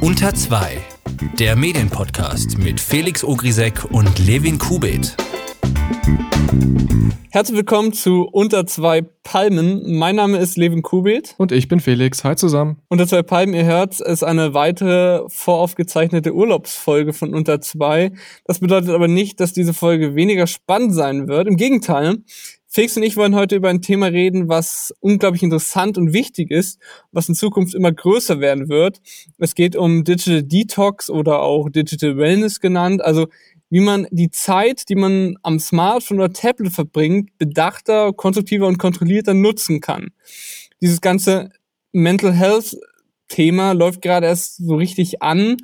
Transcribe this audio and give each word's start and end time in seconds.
Unter 0.00 0.34
2, 0.34 0.78
der 1.38 1.56
Medienpodcast 1.56 2.58
mit 2.58 2.80
Felix 2.80 3.24
Ogrisek 3.24 3.84
und 3.90 4.18
Levin 4.18 4.58
Kubit. 4.58 5.16
Herzlich 7.34 7.56
willkommen 7.56 7.92
zu 7.92 8.28
Unter 8.30 8.64
zwei 8.64 9.02
Palmen. 9.02 9.98
Mein 9.98 10.14
Name 10.14 10.38
ist 10.38 10.56
Levin 10.56 10.82
Kubit. 10.82 11.34
Und 11.36 11.50
ich 11.50 11.66
bin 11.66 11.80
Felix. 11.80 12.22
Hi 12.22 12.36
zusammen. 12.36 12.76
Unter 12.88 13.08
zwei 13.08 13.22
Palmen, 13.22 13.54
ihr 13.54 13.64
hört, 13.64 14.00
ist 14.00 14.22
eine 14.22 14.54
weitere 14.54 15.24
voraufgezeichnete 15.26 16.32
Urlaubsfolge 16.32 17.12
von 17.12 17.34
Unter 17.34 17.60
zwei. 17.60 18.12
Das 18.44 18.60
bedeutet 18.60 18.90
aber 18.90 19.08
nicht, 19.08 19.40
dass 19.40 19.52
diese 19.52 19.74
Folge 19.74 20.14
weniger 20.14 20.46
spannend 20.46 20.94
sein 20.94 21.26
wird. 21.26 21.48
Im 21.48 21.56
Gegenteil. 21.56 22.18
Felix 22.74 22.96
und 22.96 23.04
ich 23.04 23.16
wollen 23.16 23.36
heute 23.36 23.54
über 23.54 23.68
ein 23.68 23.82
Thema 23.82 24.06
reden, 24.06 24.48
was 24.48 24.92
unglaublich 24.98 25.44
interessant 25.44 25.96
und 25.96 26.12
wichtig 26.12 26.50
ist, 26.50 26.80
was 27.12 27.28
in 27.28 27.36
Zukunft 27.36 27.72
immer 27.72 27.92
größer 27.92 28.40
werden 28.40 28.68
wird. 28.68 29.00
Es 29.38 29.54
geht 29.54 29.76
um 29.76 30.02
Digital 30.02 30.42
Detox 30.42 31.08
oder 31.08 31.38
auch 31.38 31.68
Digital 31.68 32.16
Wellness 32.16 32.58
genannt. 32.58 33.00
Also 33.00 33.28
wie 33.70 33.78
man 33.78 34.08
die 34.10 34.32
Zeit, 34.32 34.88
die 34.88 34.96
man 34.96 35.36
am 35.44 35.60
Smartphone 35.60 36.18
oder 36.18 36.32
Tablet 36.32 36.72
verbringt, 36.72 37.38
bedachter, 37.38 38.12
konstruktiver 38.12 38.66
und 38.66 38.78
kontrollierter 38.78 39.34
nutzen 39.34 39.80
kann. 39.80 40.08
Dieses 40.82 41.00
ganze 41.00 41.50
Mental 41.92 42.32
Health 42.32 42.76
Thema 43.28 43.72
läuft 43.72 44.02
gerade 44.02 44.26
erst 44.26 44.58
so 44.58 44.76
richtig 44.76 45.22
an. 45.22 45.56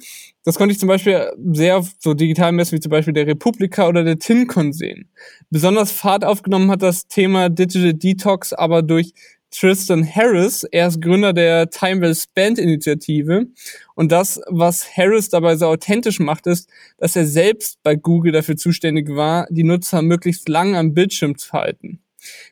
Das 0.45 0.57
konnte 0.57 0.73
ich 0.73 0.79
zum 0.79 0.89
Beispiel 0.89 1.31
sehr 1.53 1.77
auf 1.79 1.91
so 1.99 2.15
digitalen 2.15 2.57
Messen 2.57 2.77
wie 2.77 2.81
zum 2.81 2.91
Beispiel 2.91 3.13
der 3.13 3.27
Republika 3.27 3.87
oder 3.89 4.05
der 4.05 4.19
TinCon 4.19 4.73
sehen. 4.73 5.11
Besonders 5.51 5.93
Fahrt 5.93 6.25
aufgenommen 6.25 6.71
hat 6.71 6.83
das 6.83 7.07
Thema 7.07 7.49
Digital 7.49 7.95
Detox 7.95 8.53
aber 8.53 8.83
durch 8.83 9.13
Tristan 9.51 10.07
Harris. 10.07 10.65
Er 10.65 10.87
ist 10.87 11.03
Gründer 11.03 11.33
der 11.33 11.71
Time 11.71 12.01
Well 12.01 12.15
Spent 12.15 12.59
Initiative. 12.59 13.47
Und 13.95 14.13
das, 14.13 14.41
was 14.49 14.97
Harris 14.97 15.29
dabei 15.29 15.57
so 15.57 15.67
authentisch 15.67 16.21
macht, 16.21 16.47
ist, 16.47 16.69
dass 16.99 17.17
er 17.17 17.27
selbst 17.27 17.83
bei 17.83 17.97
Google 17.97 18.33
dafür 18.33 18.57
zuständig 18.57 19.09
war, 19.09 19.47
die 19.51 19.65
Nutzer 19.65 20.03
möglichst 20.03 20.49
lang 20.49 20.77
am 20.77 20.95
Bildschirm 20.95 21.37
zu 21.37 21.53
halten. 21.53 22.01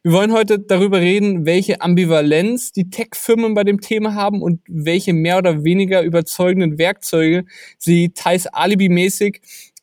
Wir 0.03 0.13
wollen 0.13 0.33
heute 0.33 0.59
darüber 0.59 1.01
reden, 1.01 1.47
welche 1.47 1.81
Ambivalenz 1.81 2.73
die 2.73 2.91
Tech-Firmen 2.91 3.55
bei 3.55 3.65
dem 3.65 3.81
Thema 3.81 4.15
haben 4.15 4.43
und 4.43 4.61
welche 4.69 5.13
mehr 5.13 5.39
oder 5.39 5.65
weniger 5.65 6.03
überzeugenden 6.03 6.79
Werkzeuge 6.79 7.45
sie 7.79 8.11
teils 8.11 8.47
alibimäßig 8.47 9.41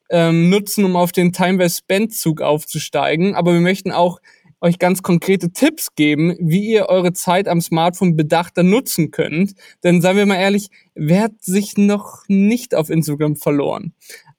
ähm, 0.09 0.49
nutzen, 0.49 0.85
um 0.85 0.95
auf 0.95 1.11
den 1.11 1.33
Time 1.33 1.59
Well 1.59 1.69
Spent 1.69 2.13
Zug 2.13 2.41
aufzusteigen. 2.41 3.35
Aber 3.35 3.53
wir 3.53 3.61
möchten 3.61 3.91
auch 3.91 4.19
euch 4.61 4.79
ganz 4.79 5.03
konkrete 5.03 5.51
Tipps 5.51 5.95
geben, 5.95 6.35
wie 6.39 6.65
ihr 6.65 6.87
eure 6.87 7.13
Zeit 7.13 7.47
am 7.47 7.61
Smartphone 7.61 8.15
bedachter 8.15 8.63
nutzen 8.63 9.11
könnt. 9.11 9.53
Denn 9.83 10.01
seien 10.01 10.17
wir 10.17 10.25
mal 10.25 10.39
ehrlich, 10.39 10.69
wer 10.95 11.23
hat 11.23 11.43
sich 11.43 11.77
noch 11.77 12.23
nicht 12.27 12.73
auf 12.73 12.89
Instagram 12.89 13.35
verloren? 13.35 13.93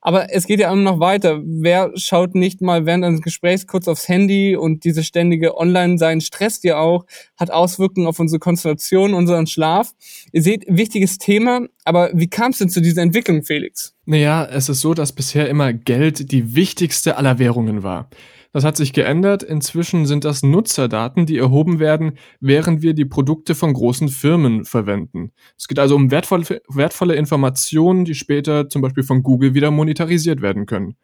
Aber 0.07 0.33
es 0.33 0.47
geht 0.47 0.61
ja 0.61 0.73
immer 0.73 0.83
noch 0.83 1.01
weiter. 1.01 1.41
Wer 1.45 1.91
schaut 1.97 2.37
nicht 2.37 2.61
mal 2.61 2.87
während 2.87 3.05
eines 3.05 3.23
Gesprächs 3.23 3.67
kurz 3.67 3.89
aufs 3.89 4.07
Handy 4.07 4.55
und 4.55 4.85
diese 4.85 5.03
ständige 5.03 5.57
Online-Sein 5.59 6.21
stresst 6.21 6.63
ja 6.63 6.79
auch, 6.79 7.07
hat 7.37 7.51
Auswirkungen 7.51 8.07
auf 8.07 8.21
unsere 8.21 8.39
Konzentration, 8.39 9.15
unseren 9.15 9.48
Schlaf. 9.48 9.95
Ihr 10.31 10.43
seht, 10.43 10.65
wichtiges 10.69 11.19
Thema, 11.19 11.67
aber 11.85 12.13
wie 12.15 12.29
kam 12.29 12.53
es 12.53 12.59
denn 12.59 12.69
zu 12.69 12.81
dieser 12.81 13.03
Entwicklung, 13.03 13.43
Felix? 13.43 13.97
Naja, 14.05 14.45
es 14.45 14.69
ist 14.69 14.81
so, 14.81 14.95
dass 14.95 15.11
bisher 15.11 15.48
immer 15.48 15.73
Geld 15.73 16.31
die 16.31 16.55
wichtigste 16.55 17.17
aller 17.17 17.41
Währungen 17.41 17.83
war. 17.83 18.09
Das 18.57 18.65
hat 18.65 18.79
sich 18.79 18.95
geändert. 18.95 19.43
Inzwischen 19.43 20.07
sind 20.07 20.25
das 20.25 20.43
Nutzerdaten, 20.43 21.27
die 21.27 21.37
erhoben 21.37 21.79
werden, 21.79 22.12
während 22.41 22.81
wir 22.81 22.95
die 22.95 23.05
Produkte 23.05 23.55
von 23.55 23.75
großen 23.75 24.09
Firmen 24.09 24.65
verwenden. 24.65 25.33
Es 25.59 25.69
geht 25.69 25.79
also 25.79 25.95
um 25.95 26.11
wertvolle, 26.11 26.63
wertvolle 26.67 27.17
Informationen, 27.17 28.07
die 28.07 28.15
später 28.15 28.71
zum 28.71 28.81
Beispiel 28.81 29.03
von 29.03 29.23
Google 29.23 29.53
wieder 29.53 29.71
monetarisiert 29.71 30.41
werden 30.41 30.65
können. 30.65 30.97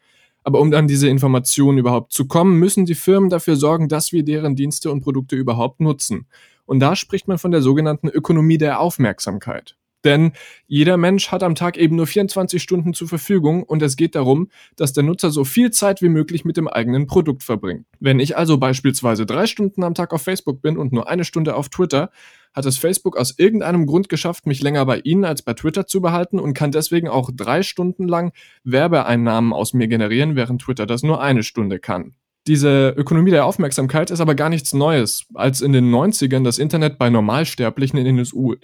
Aber 0.43 0.61
um 0.61 0.73
an 0.73 0.87
diese 0.87 1.07
Informationen 1.09 1.77
überhaupt 1.77 2.11
zu 2.11 2.27
kommen, 2.27 2.57
müssen 2.57 2.87
die 2.87 2.95
Firmen 2.95 3.29
dafür 3.29 3.55
sorgen, 3.55 3.87
dass 3.87 4.11
wir 4.11 4.23
deren 4.23 4.55
Dienste 4.55 4.91
und 4.91 5.01
Produkte 5.01 5.35
überhaupt 5.35 5.79
nutzen. 5.79 6.25
Und 6.65 6.79
da 6.79 6.95
spricht 6.95 7.27
man 7.27 7.37
von 7.37 7.51
der 7.51 7.61
sogenannten 7.61 8.07
Ökonomie 8.07 8.57
der 8.57 8.79
Aufmerksamkeit. 8.79 9.77
Denn 10.03 10.33
jeder 10.67 10.97
Mensch 10.97 11.29
hat 11.29 11.43
am 11.43 11.55
Tag 11.55 11.77
eben 11.77 11.95
nur 11.95 12.07
24 12.07 12.61
Stunden 12.61 12.93
zur 12.93 13.07
Verfügung 13.07 13.63
und 13.63 13.81
es 13.81 13.95
geht 13.95 14.15
darum, 14.15 14.49
dass 14.75 14.93
der 14.93 15.03
Nutzer 15.03 15.29
so 15.29 15.43
viel 15.43 15.71
Zeit 15.71 16.01
wie 16.01 16.09
möglich 16.09 16.45
mit 16.45 16.57
dem 16.57 16.67
eigenen 16.67 17.07
Produkt 17.07 17.43
verbringt. 17.43 17.85
Wenn 17.99 18.19
ich 18.19 18.37
also 18.37 18.57
beispielsweise 18.57 19.25
drei 19.25 19.45
Stunden 19.47 19.83
am 19.83 19.93
Tag 19.93 20.13
auf 20.13 20.21
Facebook 20.21 20.61
bin 20.61 20.77
und 20.77 20.91
nur 20.91 21.09
eine 21.09 21.23
Stunde 21.23 21.55
auf 21.55 21.69
Twitter, 21.69 22.11
hat 22.53 22.65
es 22.65 22.77
Facebook 22.77 23.17
aus 23.17 23.37
irgendeinem 23.37 23.85
Grund 23.87 24.09
geschafft, 24.09 24.45
mich 24.45 24.61
länger 24.61 24.85
bei 24.85 24.99
Ihnen 24.99 25.25
als 25.25 25.41
bei 25.41 25.53
Twitter 25.53 25.87
zu 25.87 26.01
behalten 26.01 26.39
und 26.39 26.53
kann 26.53 26.71
deswegen 26.71 27.07
auch 27.07 27.31
drei 27.33 27.63
Stunden 27.63 28.07
lang 28.07 28.31
Werbeeinnahmen 28.63 29.53
aus 29.53 29.73
mir 29.73 29.87
generieren, 29.87 30.35
während 30.35 30.61
Twitter 30.61 30.85
das 30.85 31.03
nur 31.03 31.21
eine 31.21 31.43
Stunde 31.43 31.79
kann. 31.79 32.13
Diese 32.45 32.93
Ökonomie 32.97 33.31
der 33.31 33.45
Aufmerksamkeit 33.45 34.11
ist 34.11 34.19
aber 34.19 34.35
gar 34.35 34.49
nichts 34.49 34.73
Neues. 34.73 35.25
Als 35.33 35.61
in 35.61 35.71
den 35.71 35.89
90ern 35.89 36.43
das 36.43 36.57
Internet 36.57 36.97
bei 36.97 37.09
Normalsterblichen 37.09 37.97
in 37.97 38.17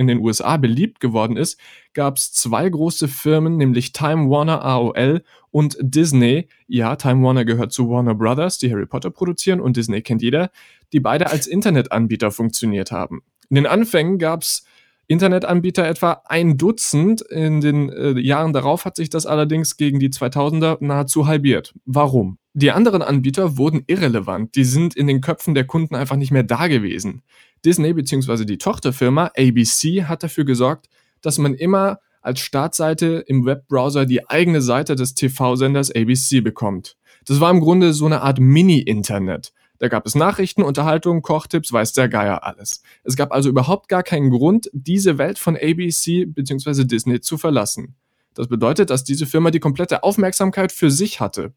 den, 0.07 0.19
USA 0.19 0.57
beliebt 0.57 0.99
geworden 0.99 1.37
ist, 1.37 1.57
gab 1.93 2.17
es 2.17 2.33
zwei 2.33 2.67
große 2.67 3.07
Firmen, 3.07 3.55
nämlich 3.55 3.93
Time 3.93 4.29
Warner 4.29 4.65
AOL 4.65 5.23
und 5.51 5.77
Disney. 5.79 6.49
Ja, 6.67 6.97
Time 6.97 7.25
Warner 7.25 7.45
gehört 7.45 7.71
zu 7.71 7.89
Warner 7.89 8.15
Brothers, 8.15 8.57
die 8.57 8.69
Harry 8.69 8.85
Potter 8.85 9.11
produzieren 9.11 9.61
und 9.61 9.77
Disney 9.77 10.01
kennt 10.01 10.21
jeder, 10.21 10.51
die 10.91 10.99
beide 10.99 11.27
als 11.31 11.47
Internetanbieter 11.47 12.31
funktioniert 12.31 12.91
haben. 12.91 13.21
In 13.49 13.55
den 13.55 13.65
Anfängen 13.65 14.19
gab 14.19 14.41
es 14.41 14.65
Internetanbieter 15.07 15.87
etwa 15.87 16.21
ein 16.25 16.57
Dutzend. 16.57 17.21
In 17.21 17.61
den 17.61 17.89
äh, 17.89 18.19
Jahren 18.19 18.53
darauf 18.53 18.85
hat 18.85 18.95
sich 18.95 19.09
das 19.09 19.25
allerdings 19.25 19.75
gegen 19.75 19.99
die 19.99 20.09
2000er 20.09 20.77
nahezu 20.81 21.25
halbiert. 21.25 21.73
Warum? 21.85 22.37
Die 22.53 22.71
anderen 22.71 23.01
Anbieter 23.01 23.57
wurden 23.57 23.83
irrelevant. 23.87 24.55
Die 24.55 24.63
sind 24.63 24.95
in 24.95 25.07
den 25.07 25.21
Köpfen 25.21 25.53
der 25.53 25.65
Kunden 25.65 25.95
einfach 25.95 26.15
nicht 26.15 26.31
mehr 26.31 26.43
da 26.43 26.67
gewesen. 26.67 27.21
Disney 27.63 27.93
bzw. 27.93 28.45
die 28.45 28.57
Tochterfirma 28.57 29.31
ABC 29.37 30.05
hat 30.05 30.23
dafür 30.23 30.45
gesorgt, 30.45 30.89
dass 31.21 31.37
man 31.37 31.53
immer 31.53 31.99
als 32.21 32.39
Startseite 32.39 33.23
im 33.27 33.45
Webbrowser 33.45 34.05
die 34.05 34.27
eigene 34.29 34.61
Seite 34.61 34.95
des 34.95 35.13
TV-Senders 35.13 35.91
ABC 35.91 36.41
bekommt. 36.41 36.97
Das 37.25 37.39
war 37.39 37.51
im 37.51 37.59
Grunde 37.59 37.93
so 37.93 38.05
eine 38.05 38.21
Art 38.21 38.39
Mini-Internet. 38.39 39.53
Da 39.77 39.87
gab 39.87 40.05
es 40.05 40.15
Nachrichten, 40.15 40.63
Unterhaltung, 40.63 41.21
Kochtipps, 41.21 41.71
weiß 41.71 41.93
der 41.93 42.09
Geier 42.09 42.43
alles. 42.43 42.83
Es 43.03 43.15
gab 43.15 43.31
also 43.31 43.47
überhaupt 43.49 43.87
gar 43.87 44.03
keinen 44.03 44.29
Grund, 44.29 44.69
diese 44.73 45.17
Welt 45.17 45.39
von 45.39 45.55
ABC 45.55 46.25
bzw. 46.25 46.83
Disney 46.83 47.21
zu 47.21 47.37
verlassen. 47.37 47.95
Das 48.33 48.47
bedeutet, 48.47 48.89
dass 48.89 49.05
diese 49.05 49.25
Firma 49.25 49.51
die 49.51 49.59
komplette 49.59 50.03
Aufmerksamkeit 50.03 50.71
für 50.71 50.91
sich 50.91 51.21
hatte. 51.21 51.53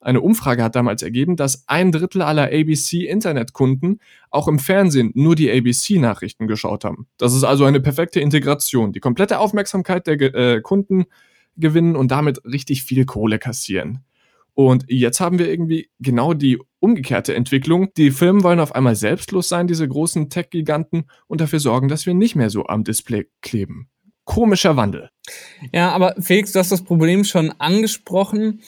Eine 0.00 0.20
Umfrage 0.20 0.62
hat 0.62 0.76
damals 0.76 1.02
ergeben, 1.02 1.36
dass 1.36 1.64
ein 1.66 1.90
Drittel 1.90 2.22
aller 2.22 2.44
ABC-Internetkunden 2.44 4.00
auch 4.30 4.46
im 4.46 4.58
Fernsehen 4.58 5.10
nur 5.14 5.34
die 5.34 5.50
ABC-Nachrichten 5.50 6.46
geschaut 6.46 6.84
haben. 6.84 7.08
Das 7.16 7.34
ist 7.34 7.44
also 7.44 7.64
eine 7.64 7.80
perfekte 7.80 8.20
Integration. 8.20 8.92
Die 8.92 9.00
komplette 9.00 9.40
Aufmerksamkeit 9.40 10.06
der 10.06 10.20
äh, 10.34 10.60
Kunden 10.60 11.06
gewinnen 11.56 11.96
und 11.96 12.12
damit 12.12 12.44
richtig 12.44 12.84
viel 12.84 13.04
Kohle 13.06 13.38
kassieren. 13.40 14.04
Und 14.54 14.86
jetzt 14.88 15.20
haben 15.20 15.38
wir 15.38 15.48
irgendwie 15.48 15.88
genau 16.00 16.34
die 16.34 16.58
umgekehrte 16.80 17.34
Entwicklung. 17.34 17.92
Die 17.96 18.10
Firmen 18.10 18.42
wollen 18.42 18.58
auf 18.58 18.74
einmal 18.74 18.96
selbstlos 18.96 19.48
sein, 19.48 19.68
diese 19.68 19.86
großen 19.86 20.30
Tech-Giganten, 20.30 21.04
und 21.28 21.40
dafür 21.40 21.60
sorgen, 21.60 21.88
dass 21.88 22.06
wir 22.06 22.14
nicht 22.14 22.34
mehr 22.34 22.50
so 22.50 22.66
am 22.66 22.82
Display 22.82 23.28
kleben. 23.40 23.88
Komischer 24.28 24.76
Wandel. 24.76 25.10
Ja, 25.72 25.90
aber 25.90 26.14
Felix, 26.20 26.52
du 26.52 26.58
hast 26.58 26.70
das 26.70 26.82
Problem 26.82 27.24
schon 27.24 27.52
angesprochen 27.58 28.60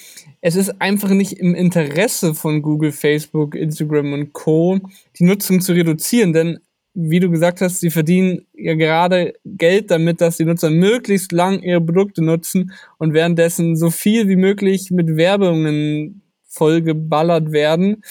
es 0.42 0.56
ist 0.56 0.80
einfach 0.80 1.10
nicht 1.10 1.32
im 1.34 1.54
Interesse 1.54 2.34
von 2.34 2.62
Google, 2.62 2.92
Facebook, 2.92 3.54
Instagram 3.54 4.12
und 4.12 4.32
Co., 4.32 4.78
die 5.18 5.24
Nutzung 5.24 5.60
zu 5.60 5.72
reduzieren, 5.72 6.32
denn 6.32 6.60
wie 6.94 7.20
du 7.20 7.30
gesagt 7.30 7.60
hast, 7.60 7.80
sie 7.80 7.90
verdienen 7.90 8.46
ja 8.52 8.74
gerade 8.74 9.34
Geld 9.44 9.90
damit, 9.90 10.20
dass 10.20 10.38
die 10.38 10.44
Nutzer 10.44 10.70
möglichst 10.70 11.30
lang 11.30 11.62
ihre 11.62 11.80
Produkte 11.80 12.22
nutzen 12.22 12.72
und 12.98 13.12
währenddessen 13.12 13.76
so 13.76 13.90
viel 13.90 14.28
wie 14.28 14.36
möglich 14.36 14.90
mit 14.90 15.16
Werbungen 15.16 16.22
vollgeballert 16.48 17.52
werden. 17.52 18.02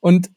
Und 0.00 0.30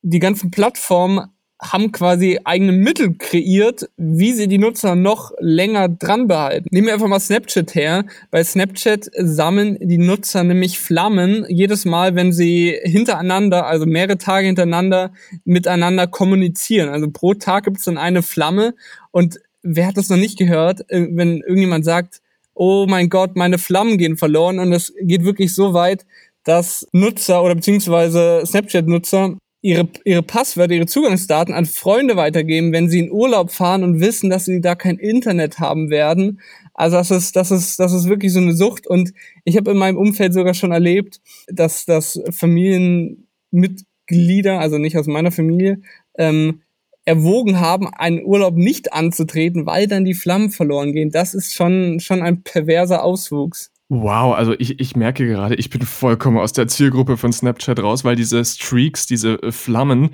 die 0.00 0.20
ganzen 0.20 0.50
Plattformen 0.50 1.28
haben 1.62 1.92
quasi 1.92 2.40
eigene 2.44 2.72
Mittel 2.72 3.14
kreiert, 3.16 3.88
wie 3.96 4.32
sie 4.32 4.48
die 4.48 4.58
Nutzer 4.58 4.96
noch 4.96 5.32
länger 5.38 5.88
dran 5.88 6.26
behalten. 6.26 6.68
Nehmen 6.70 6.88
wir 6.88 6.94
einfach 6.94 7.08
mal 7.08 7.20
Snapchat 7.20 7.74
her. 7.74 8.04
Bei 8.30 8.42
Snapchat 8.42 9.10
sammeln 9.16 9.78
die 9.80 9.98
Nutzer 9.98 10.42
nämlich 10.42 10.80
Flammen 10.80 11.46
jedes 11.48 11.84
Mal, 11.84 12.14
wenn 12.16 12.32
sie 12.32 12.76
hintereinander, 12.82 13.66
also 13.66 13.86
mehrere 13.86 14.18
Tage 14.18 14.46
hintereinander 14.46 15.12
miteinander 15.44 16.06
kommunizieren. 16.06 16.88
Also 16.88 17.10
pro 17.10 17.34
Tag 17.34 17.64
gibt 17.64 17.78
es 17.78 17.84
dann 17.84 17.98
eine 17.98 18.22
Flamme 18.22 18.74
und 19.12 19.38
wer 19.62 19.86
hat 19.86 19.96
das 19.96 20.08
noch 20.08 20.16
nicht 20.16 20.38
gehört, 20.38 20.90
äh, 20.90 21.06
wenn 21.12 21.40
irgendjemand 21.40 21.84
sagt, 21.84 22.20
oh 22.54 22.86
mein 22.88 23.08
Gott, 23.08 23.36
meine 23.36 23.58
Flammen 23.58 23.98
gehen 23.98 24.16
verloren 24.16 24.58
und 24.58 24.72
es 24.72 24.92
geht 25.00 25.24
wirklich 25.24 25.54
so 25.54 25.74
weit, 25.74 26.04
dass 26.44 26.86
Nutzer 26.92 27.42
oder 27.42 27.54
beziehungsweise 27.54 28.42
Snapchat-Nutzer 28.44 29.36
ihre, 29.62 29.88
ihre 30.04 30.22
Passwörter, 30.22 30.74
ihre 30.74 30.84
Zugangsdaten 30.86 31.54
an 31.54 31.64
Freunde 31.66 32.16
weitergeben, 32.16 32.72
wenn 32.72 32.90
sie 32.90 32.98
in 32.98 33.12
Urlaub 33.12 33.52
fahren 33.52 33.84
und 33.84 34.00
wissen, 34.00 34.28
dass 34.28 34.44
sie 34.44 34.60
da 34.60 34.74
kein 34.74 34.98
Internet 34.98 35.60
haben 35.60 35.88
werden. 35.88 36.40
Also 36.74 36.96
das 36.96 37.12
ist, 37.12 37.36
das 37.36 37.52
ist, 37.52 37.78
das 37.78 37.92
ist 37.92 38.08
wirklich 38.08 38.32
so 38.32 38.40
eine 38.40 38.54
Sucht. 38.54 38.88
Und 38.88 39.12
ich 39.44 39.56
habe 39.56 39.70
in 39.70 39.78
meinem 39.78 39.96
Umfeld 39.96 40.34
sogar 40.34 40.54
schon 40.54 40.72
erlebt, 40.72 41.20
dass, 41.46 41.84
dass 41.86 42.20
Familienmitglieder, 42.30 44.58
also 44.58 44.78
nicht 44.78 44.98
aus 44.98 45.06
meiner 45.06 45.30
Familie, 45.30 45.80
ähm, 46.18 46.62
erwogen 47.04 47.60
haben, 47.60 47.88
einen 47.94 48.24
Urlaub 48.24 48.56
nicht 48.56 48.92
anzutreten, 48.92 49.64
weil 49.66 49.86
dann 49.86 50.04
die 50.04 50.14
Flammen 50.14 50.50
verloren 50.50 50.92
gehen. 50.92 51.10
Das 51.10 51.34
ist 51.34 51.54
schon, 51.54 52.00
schon 52.00 52.20
ein 52.22 52.42
perverser 52.42 53.04
Auswuchs. 53.04 53.70
Wow, 53.94 54.34
also 54.34 54.54
ich, 54.58 54.80
ich 54.80 54.96
merke 54.96 55.26
gerade, 55.26 55.54
ich 55.54 55.68
bin 55.68 55.82
vollkommen 55.82 56.38
aus 56.38 56.54
der 56.54 56.66
Zielgruppe 56.66 57.18
von 57.18 57.30
Snapchat 57.30 57.78
raus, 57.78 58.04
weil 58.04 58.16
diese 58.16 58.42
Streaks, 58.42 59.04
diese 59.06 59.34
äh, 59.42 59.52
Flammen, 59.52 60.12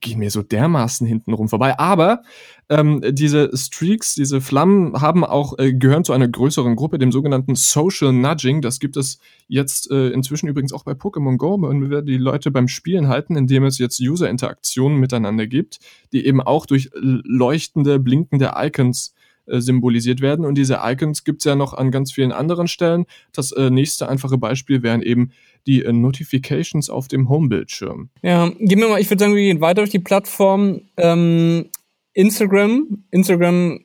gehen 0.00 0.20
mir 0.20 0.30
so 0.30 0.42
dermaßen 0.42 1.06
hintenrum 1.06 1.46
vorbei. 1.50 1.78
Aber 1.78 2.22
ähm, 2.70 3.02
diese 3.10 3.54
Streaks, 3.54 4.14
diese 4.14 4.40
Flammen 4.40 5.02
haben 5.02 5.22
auch 5.22 5.58
äh, 5.58 5.74
gehören 5.74 6.04
zu 6.04 6.14
einer 6.14 6.28
größeren 6.28 6.76
Gruppe, 6.76 6.98
dem 6.98 7.12
sogenannten 7.12 7.56
Social 7.56 8.14
Nudging. 8.14 8.62
Das 8.62 8.80
gibt 8.80 8.96
es 8.96 9.18
jetzt 9.48 9.90
äh, 9.90 10.08
inzwischen 10.08 10.48
übrigens 10.48 10.72
auch 10.72 10.84
bei 10.84 10.92
Pokémon 10.92 11.36
Go, 11.36 11.56
und 11.56 11.90
wir 11.90 12.00
die 12.00 12.16
Leute 12.16 12.50
beim 12.50 12.68
Spielen 12.68 13.08
halten, 13.08 13.36
indem 13.36 13.64
es 13.64 13.76
jetzt 13.76 14.00
User-Interaktionen 14.00 14.98
miteinander 14.98 15.46
gibt, 15.46 15.78
die 16.14 16.24
eben 16.24 16.40
auch 16.40 16.64
durch 16.64 16.88
leuchtende, 16.94 17.98
blinkende 17.98 18.52
Icons 18.56 19.12
äh, 19.50 19.60
symbolisiert 19.60 20.20
werden. 20.20 20.44
Und 20.44 20.56
diese 20.56 20.80
Icons 20.82 21.24
gibt 21.24 21.40
es 21.40 21.44
ja 21.44 21.54
noch 21.54 21.74
an 21.74 21.90
ganz 21.90 22.12
vielen 22.12 22.32
anderen 22.32 22.68
Stellen. 22.68 23.06
Das 23.32 23.52
äh, 23.52 23.70
nächste 23.70 24.08
einfache 24.08 24.38
Beispiel 24.38 24.82
wären 24.82 25.02
eben 25.02 25.32
die 25.66 25.82
äh, 25.82 25.92
Notifications 25.92 26.90
auf 26.90 27.08
dem 27.08 27.28
Homebildschirm. 27.28 28.10
Ja, 28.22 28.48
gehen 28.58 28.80
wir 28.80 28.88
mal, 28.88 29.00
ich 29.00 29.10
würde 29.10 29.24
sagen, 29.24 29.34
wir 29.34 29.42
gehen 29.42 29.60
weiter 29.60 29.82
durch 29.82 29.90
die 29.90 29.98
Plattform. 29.98 30.82
Ähm, 30.96 31.66
Instagram. 32.12 33.04
Instagram 33.10 33.80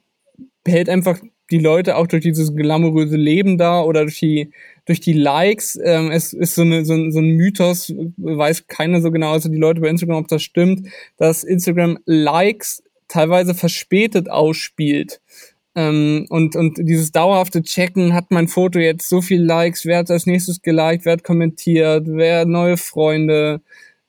behält 0.63 0.89
einfach 0.89 1.19
die 1.51 1.59
Leute 1.59 1.95
auch 1.95 2.07
durch 2.07 2.23
dieses 2.23 2.55
glamouröse 2.55 3.17
Leben 3.17 3.57
da 3.57 3.81
oder 3.81 4.01
durch 4.01 4.19
die, 4.19 4.51
durch 4.85 4.99
die 4.99 5.13
Likes. 5.13 5.79
Ähm, 5.83 6.11
es 6.11 6.33
ist 6.33 6.55
so, 6.55 6.63
eine, 6.63 6.85
so, 6.85 7.11
so 7.11 7.19
ein 7.19 7.35
Mythos, 7.35 7.93
weiß 8.17 8.67
keiner 8.67 9.01
so 9.01 9.11
genau, 9.11 9.33
also 9.33 9.49
die 9.49 9.57
Leute 9.57 9.81
bei 9.81 9.89
Instagram, 9.89 10.17
ob 10.17 10.27
das 10.27 10.41
stimmt, 10.41 10.87
dass 11.17 11.43
Instagram 11.43 11.99
Likes 12.05 12.83
teilweise 13.07 13.53
verspätet 13.53 14.29
ausspielt. 14.29 15.21
Ähm, 15.75 16.25
und, 16.29 16.55
und 16.55 16.77
dieses 16.77 17.11
dauerhafte 17.11 17.61
Checken, 17.61 18.13
hat 18.13 18.31
mein 18.31 18.47
Foto 18.47 18.79
jetzt 18.79 19.09
so 19.09 19.21
viel 19.21 19.43
Likes, 19.43 19.85
wer 19.85 19.99
hat 19.99 20.09
als 20.09 20.25
nächstes 20.25 20.61
geliked, 20.61 21.05
wer 21.05 21.13
hat 21.13 21.23
kommentiert, 21.23 22.05
wer 22.07 22.45
neue 22.45 22.77
Freunde, 22.77 23.61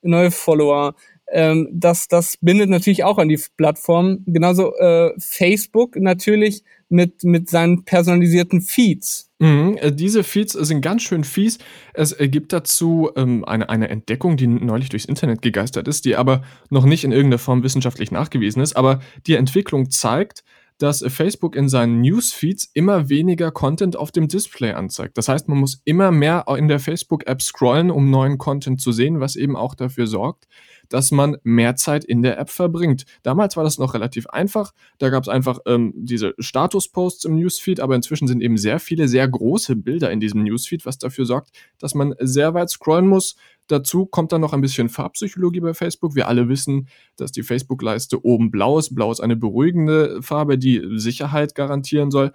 neue 0.02 0.30
Follower. 0.30 0.94
Ähm, 1.28 1.68
das, 1.72 2.06
das 2.06 2.36
bindet 2.40 2.70
natürlich 2.70 3.02
auch 3.02 3.18
an 3.18 3.28
die 3.28 3.40
Plattform. 3.56 4.22
Genauso 4.26 4.76
äh, 4.76 5.12
Facebook 5.18 5.96
natürlich 5.96 6.62
mit, 6.88 7.24
mit 7.24 7.50
seinen 7.50 7.84
personalisierten 7.84 8.60
Feeds. 8.60 9.28
Mhm, 9.40 9.76
äh, 9.80 9.92
diese 9.92 10.22
Feeds 10.22 10.52
sind 10.52 10.80
ganz 10.80 11.02
schön 11.02 11.24
fies. 11.24 11.58
Es 11.94 12.16
gibt 12.16 12.52
dazu 12.52 13.10
ähm, 13.16 13.44
eine, 13.44 13.68
eine 13.68 13.88
Entdeckung, 13.88 14.36
die 14.36 14.46
neulich 14.46 14.88
durchs 14.88 15.04
Internet 15.04 15.42
gegeistert 15.42 15.88
ist, 15.88 16.04
die 16.04 16.14
aber 16.14 16.42
noch 16.70 16.84
nicht 16.84 17.02
in 17.02 17.12
irgendeiner 17.12 17.38
Form 17.38 17.64
wissenschaftlich 17.64 18.12
nachgewiesen 18.12 18.62
ist. 18.62 18.76
Aber 18.76 19.00
die 19.26 19.34
Entwicklung 19.34 19.90
zeigt, 19.90 20.44
dass 20.78 21.04
Facebook 21.08 21.56
in 21.56 21.68
seinen 21.68 22.00
Newsfeeds 22.00 22.70
immer 22.74 23.08
weniger 23.08 23.50
Content 23.50 23.96
auf 23.96 24.12
dem 24.12 24.28
Display 24.28 24.72
anzeigt. 24.72 25.16
Das 25.16 25.28
heißt, 25.28 25.48
man 25.48 25.58
muss 25.58 25.80
immer 25.84 26.10
mehr 26.10 26.44
in 26.56 26.68
der 26.68 26.80
Facebook-App 26.80 27.40
scrollen, 27.40 27.90
um 27.90 28.10
neuen 28.10 28.38
Content 28.38 28.80
zu 28.80 28.92
sehen, 28.92 29.20
was 29.20 29.36
eben 29.36 29.56
auch 29.56 29.74
dafür 29.74 30.06
sorgt, 30.06 30.46
dass 30.88 31.10
man 31.10 31.36
mehr 31.42 31.76
Zeit 31.76 32.04
in 32.04 32.22
der 32.22 32.38
App 32.38 32.50
verbringt. 32.50 33.04
Damals 33.22 33.56
war 33.56 33.64
das 33.64 33.78
noch 33.78 33.94
relativ 33.94 34.26
einfach. 34.28 34.72
Da 34.98 35.10
gab 35.10 35.22
es 35.22 35.28
einfach 35.28 35.58
ähm, 35.66 35.92
diese 35.96 36.34
Status-Posts 36.38 37.24
im 37.26 37.36
Newsfeed, 37.36 37.80
aber 37.80 37.94
inzwischen 37.94 38.28
sind 38.28 38.40
eben 38.40 38.56
sehr 38.56 38.78
viele, 38.78 39.08
sehr 39.08 39.26
große 39.28 39.76
Bilder 39.76 40.10
in 40.10 40.20
diesem 40.20 40.42
Newsfeed, 40.42 40.86
was 40.86 40.98
dafür 40.98 41.24
sorgt, 41.24 41.50
dass 41.78 41.94
man 41.94 42.14
sehr 42.20 42.54
weit 42.54 42.70
scrollen 42.70 43.08
muss. 43.08 43.36
Dazu 43.68 44.06
kommt 44.06 44.32
dann 44.32 44.40
noch 44.40 44.52
ein 44.52 44.60
bisschen 44.60 44.88
Farbpsychologie 44.88 45.60
bei 45.60 45.74
Facebook. 45.74 46.14
Wir 46.14 46.28
alle 46.28 46.48
wissen, 46.48 46.88
dass 47.16 47.32
die 47.32 47.42
Facebook-Leiste 47.42 48.24
oben 48.24 48.50
blau 48.50 48.78
ist. 48.78 48.94
Blau 48.94 49.10
ist 49.10 49.20
eine 49.20 49.36
beruhigende 49.36 50.22
Farbe, 50.22 50.58
die 50.58 50.82
Sicherheit 50.98 51.54
garantieren 51.54 52.10
soll. 52.10 52.32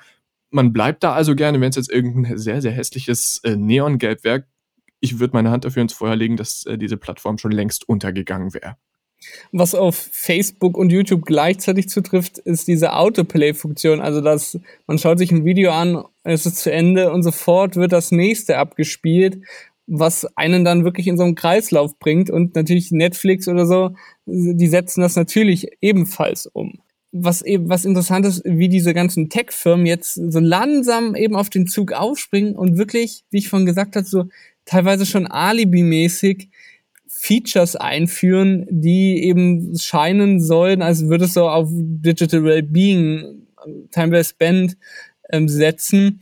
Man 0.49 0.73
bleibt 0.73 1.03
da 1.03 1.13
also 1.13 1.33
gerne, 1.35 1.61
wenn 1.61 1.69
es 1.69 1.77
jetzt 1.77 1.91
irgendein 1.91 2.37
sehr, 2.37 2.61
sehr 2.61 2.73
hässliches 2.73 3.39
äh, 3.45 3.55
Neongelb 3.55 4.25
wäre, 4.25 4.45
ich 5.01 5.19
würde 5.19 5.33
meine 5.33 5.51
Hand 5.51 5.65
dafür 5.65 5.81
ins 5.81 5.93
Feuer 5.93 6.15
legen, 6.15 6.37
dass 6.37 6.65
äh, 6.65 6.77
diese 6.77 6.95
Plattform 6.95 7.37
schon 7.37 7.51
längst 7.51 7.89
untergegangen 7.89 8.53
wäre. 8.53 8.77
Was 9.51 9.75
auf 9.75 9.95
Facebook 9.95 10.77
und 10.77 10.91
YouTube 10.91 11.25
gleichzeitig 11.25 11.89
zutrifft, 11.89 12.39
ist 12.39 12.67
diese 12.67 12.93
Autoplay-Funktion. 12.93 14.01
Also, 14.01 14.21
dass 14.21 14.57
man 14.87 14.97
schaut 14.97 15.19
sich 15.19 15.31
ein 15.31 15.45
Video 15.45 15.71
an, 15.71 16.03
es 16.23 16.45
ist 16.45 16.57
zu 16.57 16.71
Ende 16.71 17.11
und 17.11 17.23
sofort 17.23 17.75
wird 17.75 17.91
das 17.91 18.11
nächste 18.11 18.57
abgespielt, 18.57 19.39
was 19.85 20.25
einen 20.37 20.63
dann 20.63 20.85
wirklich 20.85 21.07
in 21.07 21.17
so 21.17 21.23
einen 21.23 21.35
Kreislauf 21.35 21.99
bringt. 21.99 22.29
Und 22.29 22.55
natürlich 22.55 22.91
Netflix 22.91 23.47
oder 23.47 23.65
so, 23.65 23.91
die 24.25 24.67
setzen 24.67 25.01
das 25.01 25.15
natürlich 25.15 25.67
ebenfalls 25.81 26.47
um. 26.47 26.79
Was 27.11 27.41
eben, 27.41 27.69
was 27.69 27.85
interessant 27.85 28.25
ist, 28.25 28.41
wie 28.45 28.69
diese 28.69 28.93
ganzen 28.93 29.29
Tech-Firmen 29.29 29.85
jetzt 29.85 30.13
so 30.15 30.39
langsam 30.39 31.13
eben 31.13 31.35
auf 31.35 31.49
den 31.49 31.67
Zug 31.67 31.91
aufspringen 31.91 32.55
und 32.55 32.77
wirklich, 32.77 33.25
wie 33.31 33.39
ich 33.39 33.49
vorhin 33.49 33.65
gesagt 33.65 33.97
habe, 33.97 34.05
so 34.05 34.29
teilweise 34.65 35.05
schon 35.05 35.27
Alibi-mäßig 35.27 36.49
Features 37.07 37.75
einführen, 37.75 38.65
die 38.69 39.23
eben 39.23 39.77
scheinen 39.77 40.41
sollen, 40.41 40.81
als 40.81 41.07
würde 41.07 41.25
es 41.25 41.33
so 41.33 41.47
auf 41.47 41.69
Digital 41.71 42.43
Wellbeing, 42.43 43.47
Time 43.91 44.23
Spent 44.23 44.77
ähm, 45.29 45.47
setzen. 45.47 46.21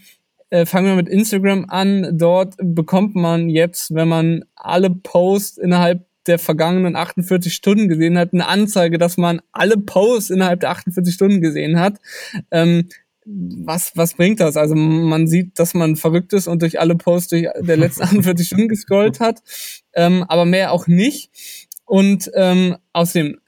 Äh, 0.49 0.65
fangen 0.65 0.87
wir 0.87 0.95
mit 0.95 1.07
Instagram 1.07 1.65
an. 1.69 2.17
Dort 2.17 2.55
bekommt 2.61 3.15
man 3.15 3.49
jetzt, 3.49 3.93
wenn 3.93 4.07
man 4.07 4.45
alle 4.55 4.89
Posts 4.89 5.59
innerhalb 5.59 6.05
der 6.27 6.37
vergangenen 6.37 6.95
48 6.95 7.53
Stunden 7.53 7.87
gesehen 7.87 8.17
hat, 8.17 8.33
eine 8.33 8.47
Anzeige, 8.47 8.97
dass 8.97 9.17
man 9.17 9.41
alle 9.51 9.77
Posts 9.77 10.31
innerhalb 10.31 10.59
der 10.59 10.71
48 10.71 11.13
Stunden 11.13 11.41
gesehen 11.41 11.79
hat. 11.79 11.99
Ähm, 12.51 12.89
was, 13.31 13.91
was 13.95 14.15
bringt 14.15 14.39
das? 14.39 14.57
Also 14.57 14.75
man 14.75 15.27
sieht, 15.27 15.59
dass 15.59 15.73
man 15.73 15.95
verrückt 15.95 16.33
ist 16.33 16.47
und 16.47 16.61
durch 16.61 16.79
alle 16.79 16.95
Posts 16.95 17.29
durch 17.29 17.47
der 17.59 17.77
letzten 17.77 18.03
48 18.03 18.47
Stunden 18.47 18.67
gescrollt 18.67 19.19
hat, 19.19 19.41
ähm, 19.93 20.23
aber 20.27 20.45
mehr 20.45 20.71
auch 20.71 20.87
nicht. 20.87 21.29
Und 21.85 22.31
ähm, 22.35 22.77
außerdem, 22.93 23.39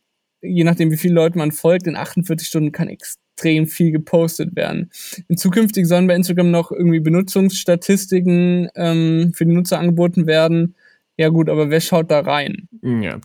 je 0.41 0.63
nachdem, 0.63 0.91
wie 0.91 0.97
viele 0.97 1.15
Leute 1.15 1.37
man 1.37 1.51
folgt, 1.51 1.87
in 1.87 1.95
48 1.95 2.47
Stunden 2.47 2.71
kann 2.71 2.87
extrem 2.87 3.67
viel 3.67 3.91
gepostet 3.91 4.55
werden. 4.55 4.91
In 5.27 5.37
zukünftig 5.37 5.87
sollen 5.87 6.07
bei 6.07 6.15
Instagram 6.15 6.51
noch 6.51 6.71
irgendwie 6.71 6.99
Benutzungsstatistiken 6.99 8.69
ähm, 8.75 9.31
für 9.33 9.45
die 9.45 9.53
Nutzer 9.53 9.79
angeboten 9.79 10.27
werden. 10.27 10.75
Ja 11.17 11.29
gut, 11.29 11.49
aber 11.49 11.69
wer 11.69 11.81
schaut 11.81 12.09
da 12.09 12.21
rein? 12.21 12.67
Ja, 12.81 13.19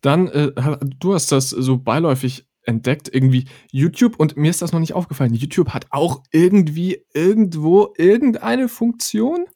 dann, 0.00 0.28
äh, 0.28 0.52
du 1.00 1.14
hast 1.14 1.32
das 1.32 1.50
so 1.50 1.78
beiläufig 1.78 2.46
entdeckt, 2.64 3.08
irgendwie 3.12 3.46
YouTube, 3.70 4.18
und 4.18 4.36
mir 4.36 4.50
ist 4.50 4.62
das 4.62 4.72
noch 4.72 4.80
nicht 4.80 4.94
aufgefallen, 4.94 5.34
YouTube 5.34 5.70
hat 5.70 5.86
auch 5.90 6.22
irgendwie 6.30 7.04
irgendwo 7.12 7.92
irgendeine 7.96 8.68
Funktion. 8.68 9.46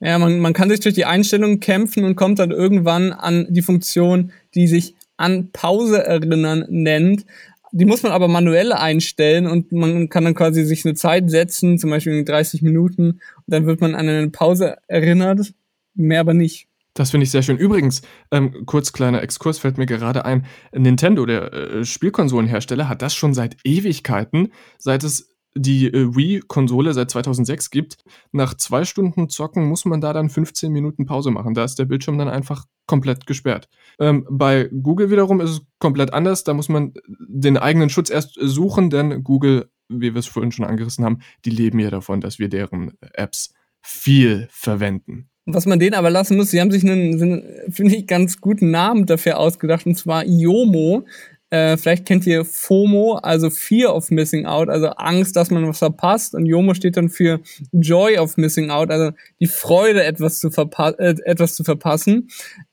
Ja, 0.00 0.18
man, 0.18 0.40
man 0.40 0.52
kann 0.52 0.68
sich 0.68 0.80
durch 0.80 0.94
die 0.94 1.04
Einstellungen 1.04 1.60
kämpfen 1.60 2.04
und 2.04 2.16
kommt 2.16 2.38
dann 2.38 2.50
irgendwann 2.50 3.12
an 3.12 3.46
die 3.50 3.62
Funktion, 3.62 4.32
die 4.54 4.66
sich 4.66 4.96
an 5.16 5.50
Pause 5.52 6.04
erinnern 6.04 6.66
nennt. 6.68 7.24
Die 7.70 7.84
muss 7.84 8.02
man 8.02 8.12
aber 8.12 8.28
manuell 8.28 8.72
einstellen 8.72 9.46
und 9.46 9.72
man 9.72 10.08
kann 10.08 10.24
dann 10.24 10.34
quasi 10.34 10.64
sich 10.64 10.84
eine 10.84 10.94
Zeit 10.94 11.30
setzen, 11.30 11.78
zum 11.78 11.90
Beispiel 11.90 12.24
30 12.24 12.62
Minuten, 12.62 13.12
und 13.12 13.20
dann 13.46 13.66
wird 13.66 13.80
man 13.80 13.94
an 13.94 14.08
eine 14.08 14.28
Pause 14.28 14.76
erinnert, 14.88 15.54
mehr 15.94 16.20
aber 16.20 16.34
nicht. 16.34 16.68
Das 16.94 17.10
finde 17.10 17.24
ich 17.24 17.30
sehr 17.30 17.42
schön. 17.42 17.56
Übrigens, 17.56 18.02
ähm, 18.30 18.66
kurz 18.66 18.92
kleiner 18.92 19.22
Exkurs 19.22 19.58
fällt 19.58 19.78
mir 19.78 19.86
gerade 19.86 20.24
ein. 20.24 20.44
Nintendo, 20.74 21.24
der 21.24 21.52
äh, 21.52 21.84
Spielkonsolenhersteller, 21.84 22.88
hat 22.88 23.00
das 23.00 23.14
schon 23.14 23.32
seit 23.32 23.56
Ewigkeiten, 23.64 24.52
seit 24.78 25.02
es 25.02 25.32
die 25.54 25.86
äh, 25.86 26.14
Wii-Konsole 26.14 26.94
seit 26.94 27.10
2006 27.10 27.70
gibt. 27.70 27.96
Nach 28.32 28.54
zwei 28.54 28.84
Stunden 28.84 29.28
Zocken 29.28 29.66
muss 29.66 29.84
man 29.84 30.00
da 30.00 30.12
dann 30.12 30.30
15 30.30 30.72
Minuten 30.72 31.06
Pause 31.06 31.30
machen. 31.30 31.54
Da 31.54 31.64
ist 31.64 31.78
der 31.78 31.84
Bildschirm 31.84 32.18
dann 32.18 32.28
einfach 32.28 32.66
komplett 32.86 33.26
gesperrt. 33.26 33.68
Ähm, 33.98 34.26
bei 34.30 34.68
Google 34.70 35.10
wiederum 35.10 35.40
ist 35.40 35.50
es 35.50 35.62
komplett 35.78 36.12
anders. 36.12 36.44
Da 36.44 36.54
muss 36.54 36.68
man 36.68 36.92
den 37.08 37.56
eigenen 37.56 37.90
Schutz 37.90 38.10
erst 38.10 38.38
suchen, 38.40 38.90
denn 38.90 39.22
Google, 39.24 39.70
wie 39.88 40.14
wir 40.14 40.18
es 40.18 40.26
vorhin 40.26 40.52
schon 40.52 40.66
angerissen 40.66 41.04
haben, 41.04 41.20
die 41.44 41.50
leben 41.50 41.78
ja 41.78 41.90
davon, 41.90 42.20
dass 42.20 42.38
wir 42.38 42.48
deren 42.48 42.92
Apps 43.12 43.52
viel 43.82 44.48
verwenden. 44.50 45.28
Was 45.44 45.66
man 45.66 45.80
denen 45.80 45.94
aber 45.94 46.10
lassen 46.10 46.36
muss, 46.36 46.50
sie 46.50 46.60
haben 46.60 46.70
sich 46.70 46.84
einen, 46.84 47.42
finde 47.70 47.96
ich, 47.96 48.06
ganz 48.06 48.40
guten 48.40 48.70
Namen 48.70 49.06
dafür 49.06 49.38
ausgedacht, 49.38 49.86
und 49.86 49.96
zwar 49.96 50.24
Iomo. 50.24 51.04
Äh, 51.52 51.76
vielleicht 51.76 52.06
kennt 52.06 52.26
ihr 52.26 52.46
FOMO, 52.46 53.18
also 53.22 53.50
Fear 53.50 53.94
of 53.94 54.10
Missing 54.10 54.46
Out, 54.46 54.70
also 54.70 54.86
Angst, 54.86 55.36
dass 55.36 55.50
man 55.50 55.68
was 55.68 55.80
verpasst. 55.80 56.34
Und 56.34 56.46
JOMO 56.46 56.72
steht 56.72 56.96
dann 56.96 57.10
für 57.10 57.40
Joy 57.72 58.16
of 58.16 58.38
Missing 58.38 58.70
Out, 58.70 58.90
also 58.90 59.12
die 59.38 59.48
Freude, 59.48 60.02
etwas 60.02 60.38
zu, 60.38 60.50
verpa 60.50 60.90
äh, 60.92 61.14
etwas 61.26 61.54
zu 61.54 61.62
verpassen. 61.62 62.28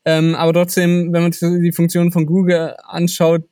Ähm, 0.06 0.34
aber 0.34 0.54
trotzdem, 0.54 1.12
wenn 1.12 1.20
man 1.20 1.32
sich 1.32 1.46
die 1.60 1.72
Funktion 1.72 2.10
von 2.10 2.24
Google 2.24 2.74
anschaut, 2.84 3.42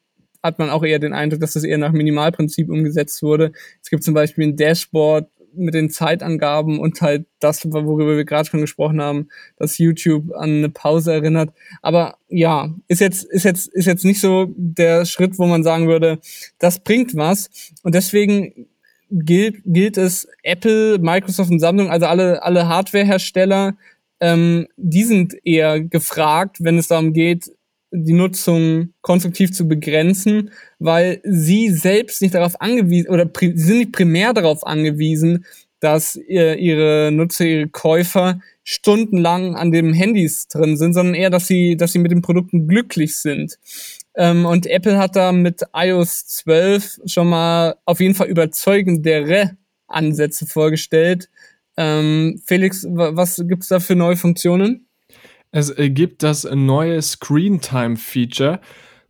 hat 0.42 0.58
man 0.58 0.70
auch 0.70 0.82
eher 0.82 0.98
den 0.98 1.12
Eindruck, 1.12 1.40
dass 1.40 1.52
das 1.52 1.64
eher 1.64 1.76
nach 1.76 1.92
Minimalprinzip 1.92 2.70
umgesetzt 2.70 3.22
wurde. 3.22 3.52
Es 3.82 3.90
gibt 3.90 4.04
zum 4.04 4.14
Beispiel 4.14 4.44
ein 4.46 4.56
Dashboard, 4.56 5.28
mit 5.58 5.74
den 5.74 5.90
Zeitangaben 5.90 6.78
und 6.78 7.00
halt 7.00 7.26
das, 7.40 7.64
worüber 7.70 8.16
wir 8.16 8.24
gerade 8.24 8.48
schon 8.48 8.60
gesprochen 8.60 9.00
haben, 9.00 9.28
dass 9.56 9.78
YouTube 9.78 10.32
an 10.34 10.50
eine 10.58 10.68
Pause 10.68 11.12
erinnert. 11.12 11.50
Aber 11.82 12.16
ja, 12.28 12.74
ist 12.88 13.00
jetzt, 13.00 13.24
ist 13.24 13.44
jetzt, 13.44 13.68
ist 13.68 13.86
jetzt 13.86 14.04
nicht 14.04 14.20
so 14.20 14.52
der 14.56 15.04
Schritt, 15.04 15.38
wo 15.38 15.46
man 15.46 15.62
sagen 15.62 15.88
würde, 15.88 16.18
das 16.58 16.80
bringt 16.80 17.16
was. 17.16 17.50
Und 17.82 17.94
deswegen 17.94 18.66
gilt, 19.10 19.62
gilt 19.64 19.96
es 19.96 20.28
Apple, 20.42 20.98
Microsoft 20.98 21.50
und 21.50 21.60
Samsung, 21.60 21.90
also 21.90 22.06
alle, 22.06 22.42
alle 22.42 22.68
Hardwarehersteller, 22.68 23.76
ähm, 24.20 24.66
die 24.76 25.04
sind 25.04 25.36
eher 25.44 25.80
gefragt, 25.80 26.56
wenn 26.60 26.78
es 26.78 26.88
darum 26.88 27.12
geht, 27.12 27.52
die 27.90 28.12
Nutzung 28.12 28.92
konstruktiv 29.00 29.52
zu 29.52 29.66
begrenzen, 29.66 30.50
weil 30.78 31.20
sie 31.24 31.70
selbst 31.70 32.22
nicht 32.22 32.34
darauf 32.34 32.60
angewiesen 32.60 33.10
oder 33.10 33.28
sie 33.40 33.56
sind 33.56 33.78
nicht 33.78 33.92
primär 33.92 34.32
darauf 34.32 34.66
angewiesen, 34.66 35.44
dass 35.80 36.16
ihre 36.16 37.10
Nutzer, 37.12 37.44
ihre 37.44 37.68
Käufer 37.68 38.40
stundenlang 38.64 39.54
an 39.54 39.72
dem 39.72 39.92
Handys 39.92 40.48
drin 40.48 40.76
sind, 40.76 40.92
sondern 40.92 41.14
eher, 41.14 41.30
dass 41.30 41.46
sie, 41.46 41.76
dass 41.76 41.92
sie 41.92 41.98
mit 41.98 42.10
den 42.10 42.20
Produkten 42.20 42.66
glücklich 42.66 43.16
sind. 43.16 43.58
Ähm, 44.14 44.44
und 44.44 44.66
Apple 44.66 44.98
hat 44.98 45.16
da 45.16 45.32
mit 45.32 45.62
iOS 45.72 46.26
12 46.26 47.00
schon 47.06 47.28
mal 47.28 47.76
auf 47.84 48.00
jeden 48.00 48.14
Fall 48.14 48.26
überzeugendere 48.26 49.56
Ansätze 49.86 50.46
vorgestellt. 50.46 51.30
Ähm, 51.76 52.42
Felix, 52.44 52.84
was 52.88 53.42
gibt's 53.46 53.68
da 53.68 53.78
für 53.78 53.94
neue 53.94 54.16
Funktionen? 54.16 54.87
Es 55.50 55.70
äh, 55.70 55.90
gibt 55.90 56.22
das 56.22 56.44
neue 56.44 57.00
Screentime-Feature. 57.00 58.60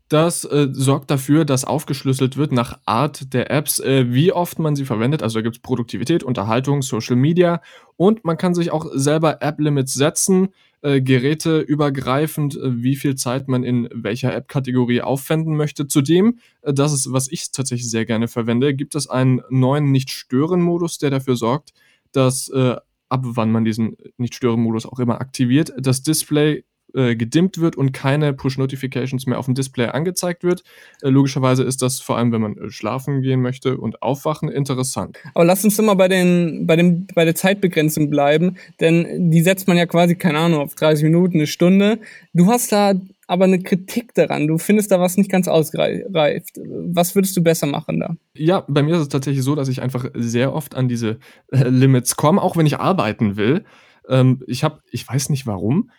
Das 0.08 0.44
äh, 0.44 0.68
sorgt 0.70 1.10
dafür, 1.10 1.44
dass 1.44 1.64
aufgeschlüsselt 1.64 2.38
wird 2.38 2.50
nach 2.52 2.78
Art 2.86 3.34
der 3.34 3.50
Apps, 3.50 3.78
äh, 3.78 4.06
wie 4.12 4.32
oft 4.32 4.58
man 4.58 4.74
sie 4.74 4.86
verwendet. 4.86 5.22
Also 5.22 5.42
gibt 5.42 5.56
es 5.56 5.62
Produktivität, 5.62 6.22
Unterhaltung, 6.22 6.80
Social 6.80 7.16
Media 7.16 7.60
und 7.96 8.24
man 8.24 8.38
kann 8.38 8.54
sich 8.54 8.70
auch 8.70 8.86
selber 8.94 9.42
App-Limits 9.42 9.92
setzen, 9.92 10.48
äh, 10.80 11.02
geräteübergreifend, 11.02 12.56
äh, 12.56 12.82
wie 12.82 12.96
viel 12.96 13.16
Zeit 13.16 13.48
man 13.48 13.64
in 13.64 13.88
welcher 13.92 14.34
App-Kategorie 14.34 15.02
aufwenden 15.02 15.56
möchte. 15.56 15.88
Zudem, 15.88 16.38
äh, 16.62 16.72
das 16.72 16.92
ist, 16.94 17.12
was 17.12 17.28
ich 17.30 17.50
tatsächlich 17.52 17.90
sehr 17.90 18.06
gerne 18.06 18.28
verwende, 18.28 18.74
gibt 18.74 18.94
es 18.94 19.10
einen 19.10 19.42
neuen 19.50 19.92
Nicht-Stören-Modus, 19.92 20.98
der 20.98 21.10
dafür 21.10 21.36
sorgt, 21.36 21.74
dass 22.12 22.48
äh, 22.48 22.76
ab 23.08 23.22
wann 23.24 23.50
man 23.50 23.64
diesen 23.64 23.96
Nicht-Stören-Modus 24.16 24.86
auch 24.86 24.98
immer 24.98 25.20
aktiviert, 25.20 25.72
das 25.78 26.02
Display 26.02 26.64
äh, 26.94 27.16
gedimmt 27.16 27.58
wird 27.58 27.76
und 27.76 27.92
keine 27.92 28.32
Push-Notifications 28.32 29.26
mehr 29.26 29.38
auf 29.38 29.44
dem 29.44 29.54
Display 29.54 29.86
angezeigt 29.86 30.42
wird. 30.42 30.62
Äh, 31.02 31.08
logischerweise 31.08 31.62
ist 31.62 31.82
das 31.82 32.00
vor 32.00 32.16
allem, 32.16 32.32
wenn 32.32 32.40
man 32.40 32.56
äh, 32.56 32.70
schlafen 32.70 33.22
gehen 33.22 33.42
möchte 33.42 33.76
und 33.76 34.02
aufwachen, 34.02 34.48
interessant. 34.48 35.18
Aber 35.34 35.44
lass 35.44 35.64
uns 35.64 35.78
immer 35.78 35.96
bei, 35.96 36.08
den, 36.08 36.66
bei, 36.66 36.76
dem, 36.76 37.06
bei 37.14 37.24
der 37.24 37.34
Zeitbegrenzung 37.34 38.10
bleiben, 38.10 38.56
denn 38.80 39.30
die 39.30 39.42
setzt 39.42 39.68
man 39.68 39.76
ja 39.76 39.86
quasi, 39.86 40.14
keine 40.14 40.38
Ahnung, 40.38 40.60
auf 40.60 40.74
30 40.74 41.04
Minuten, 41.04 41.36
eine 41.36 41.46
Stunde. 41.46 41.98
Du 42.32 42.46
hast 42.46 42.72
da 42.72 42.94
aber 43.28 43.44
eine 43.44 43.60
Kritik 43.60 44.14
daran. 44.14 44.46
Du 44.46 44.56
findest 44.56 44.90
da 44.90 44.98
was 44.98 45.18
nicht 45.18 45.30
ganz 45.30 45.46
ausreift. 45.46 46.56
Was 46.56 47.14
würdest 47.14 47.36
du 47.36 47.42
besser 47.42 47.66
machen 47.66 48.00
da? 48.00 48.16
Ja, 48.34 48.64
bei 48.66 48.82
mir 48.82 48.94
ist 48.94 49.02
es 49.02 49.08
tatsächlich 49.08 49.44
so, 49.44 49.54
dass 49.54 49.68
ich 49.68 49.82
einfach 49.82 50.06
sehr 50.14 50.54
oft 50.54 50.74
an 50.74 50.88
diese 50.88 51.18
äh, 51.52 51.68
Limits 51.68 52.16
komme, 52.16 52.40
auch 52.40 52.56
wenn 52.56 52.64
ich 52.64 52.78
arbeiten 52.78 53.36
will. 53.36 53.64
Ähm, 54.08 54.42
ich 54.46 54.64
habe, 54.64 54.80
ich 54.90 55.06
weiß 55.06 55.28
nicht 55.28 55.46
warum, 55.46 55.90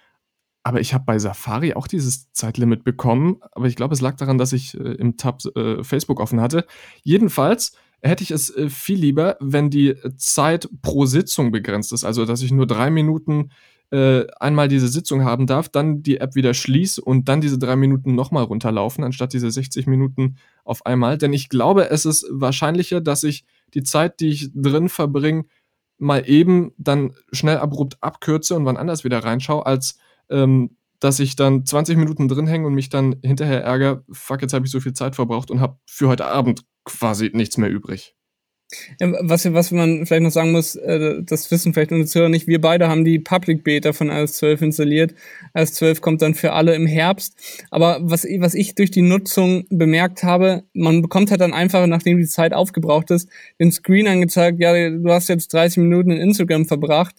aber 0.64 0.82
ich 0.82 0.94
habe 0.94 1.06
bei 1.06 1.18
Safari 1.20 1.74
auch 1.74 1.88
dieses 1.88 2.32
Zeitlimit 2.34 2.84
bekommen. 2.84 3.38
Aber 3.52 3.68
ich 3.68 3.76
glaube, 3.76 3.94
es 3.94 4.02
lag 4.02 4.16
daran, 4.18 4.38
dass 4.38 4.54
ich 4.54 4.78
äh, 4.78 4.94
im 4.94 5.18
Tab 5.18 5.42
äh, 5.56 5.84
Facebook 5.84 6.20
offen 6.20 6.42
hatte. 6.42 6.66
Jedenfalls 7.02 7.74
hätte 8.02 8.24
ich 8.24 8.32
es 8.32 8.56
äh, 8.56 8.70
viel 8.70 9.00
lieber, 9.00 9.38
wenn 9.40 9.70
die 9.70 9.96
Zeit 10.18 10.70
pro 10.82 11.06
Sitzung 11.06 11.52
begrenzt 11.52 11.94
ist. 11.94 12.04
Also, 12.04 12.26
dass 12.26 12.42
ich 12.42 12.52
nur 12.52 12.68
drei 12.68 12.90
Minuten 12.90 13.52
äh, 13.92 14.28
einmal 14.40 14.68
diese 14.68 14.88
Sitzung 14.88 15.24
haben 15.24 15.48
darf, 15.48 15.70
dann 15.70 16.04
die 16.04 16.18
App 16.20 16.36
wieder 16.36 16.54
schließe 16.54 17.02
und 17.02 17.28
dann 17.28 17.42
diese 17.42 17.58
drei 17.58 17.76
Minuten 17.76 18.14
nochmal 18.14 18.44
runterlaufen, 18.44 19.04
anstatt 19.04 19.34
diese 19.34 19.50
60 19.50 19.88
Minuten 19.88 20.36
auf 20.64 20.86
einmal. 20.86 21.18
Denn 21.18 21.34
ich 21.34 21.50
glaube, 21.50 21.90
es 21.90 22.06
ist 22.06 22.28
wahrscheinlicher, 22.30 23.02
dass 23.02 23.24
ich 23.24 23.46
die 23.74 23.84
Zeit, 23.84 24.20
die 24.20 24.30
ich 24.30 24.52
drin 24.54 24.90
verbringe, 24.90 25.46
mal 25.98 26.30
eben 26.30 26.72
dann 26.78 27.14
schnell 27.32 27.58
abrupt 27.58 27.98
abkürze 28.02 28.56
und 28.56 28.66
wann 28.66 28.78
anders 28.78 29.04
wieder 29.04 29.24
reinschaue, 29.24 29.66
als 29.66 29.98
ähm, 30.30 30.78
dass 31.00 31.20
ich 31.20 31.36
dann 31.36 31.66
20 31.66 31.98
Minuten 31.98 32.28
drin 32.28 32.48
hänge 32.48 32.68
und 32.68 32.74
mich 32.74 32.90
dann 32.90 33.16
hinterher 33.24 33.64
ärgere, 33.64 34.04
fuck, 34.12 34.42
jetzt 34.42 34.54
habe 34.54 34.66
ich 34.66 34.72
so 34.72 34.80
viel 34.80 34.94
Zeit 34.94 35.16
verbraucht 35.16 35.50
und 35.50 35.62
habe 35.62 35.78
für 35.86 36.10
heute 36.10 36.26
Abend 36.26 36.66
quasi 36.84 37.32
nichts 37.34 37.58
mehr 37.58 37.70
übrig. 37.70 38.16
Was, 39.00 39.52
was 39.52 39.72
man 39.72 40.06
vielleicht 40.06 40.22
noch 40.22 40.30
sagen 40.30 40.52
muss, 40.52 40.76
äh, 40.76 41.24
das 41.24 41.50
wissen 41.50 41.74
vielleicht 41.74 41.92
unsere 41.92 42.08
Zuhörer 42.08 42.30
nicht, 42.30 42.46
wir 42.46 42.62
beide 42.62 42.88
haben 42.88 43.04
die 43.04 43.18
Public 43.18 43.64
Beta 43.64 43.94
von 43.94 44.10
iOS 44.10 44.34
12 44.34 44.62
installiert. 44.62 45.16
iOS 45.56 45.74
12 45.74 46.02
kommt 46.02 46.22
dann 46.22 46.36
für 46.36 46.54
alle 46.54 46.76
im 46.76 46.86
Herbst. 46.86 47.36
Aber 47.72 48.00
was, 48.04 48.26
was 48.26 48.54
ich 48.54 48.76
durch 48.76 48.92
die 48.92 49.02
Nutzung 49.02 49.66
bemerkt 49.72 50.22
habe, 50.22 50.66
man 50.74 51.02
bekommt 51.02 51.32
halt 51.32 51.42
dann 51.42 51.54
einfach, 51.54 51.88
nachdem 51.88 52.20
die 52.20 52.28
Zeit 52.28 52.54
aufgebraucht 52.54 53.10
ist, 53.10 53.28
den 53.60 53.72
Screen 53.72 54.08
angezeigt, 54.08 54.60
ja, 54.60 54.72
du 54.92 55.10
hast 55.10 55.30
jetzt 55.30 55.52
30 55.52 55.78
Minuten 55.80 56.12
in 56.12 56.22
Instagram 56.22 56.66
verbracht. 56.66 57.16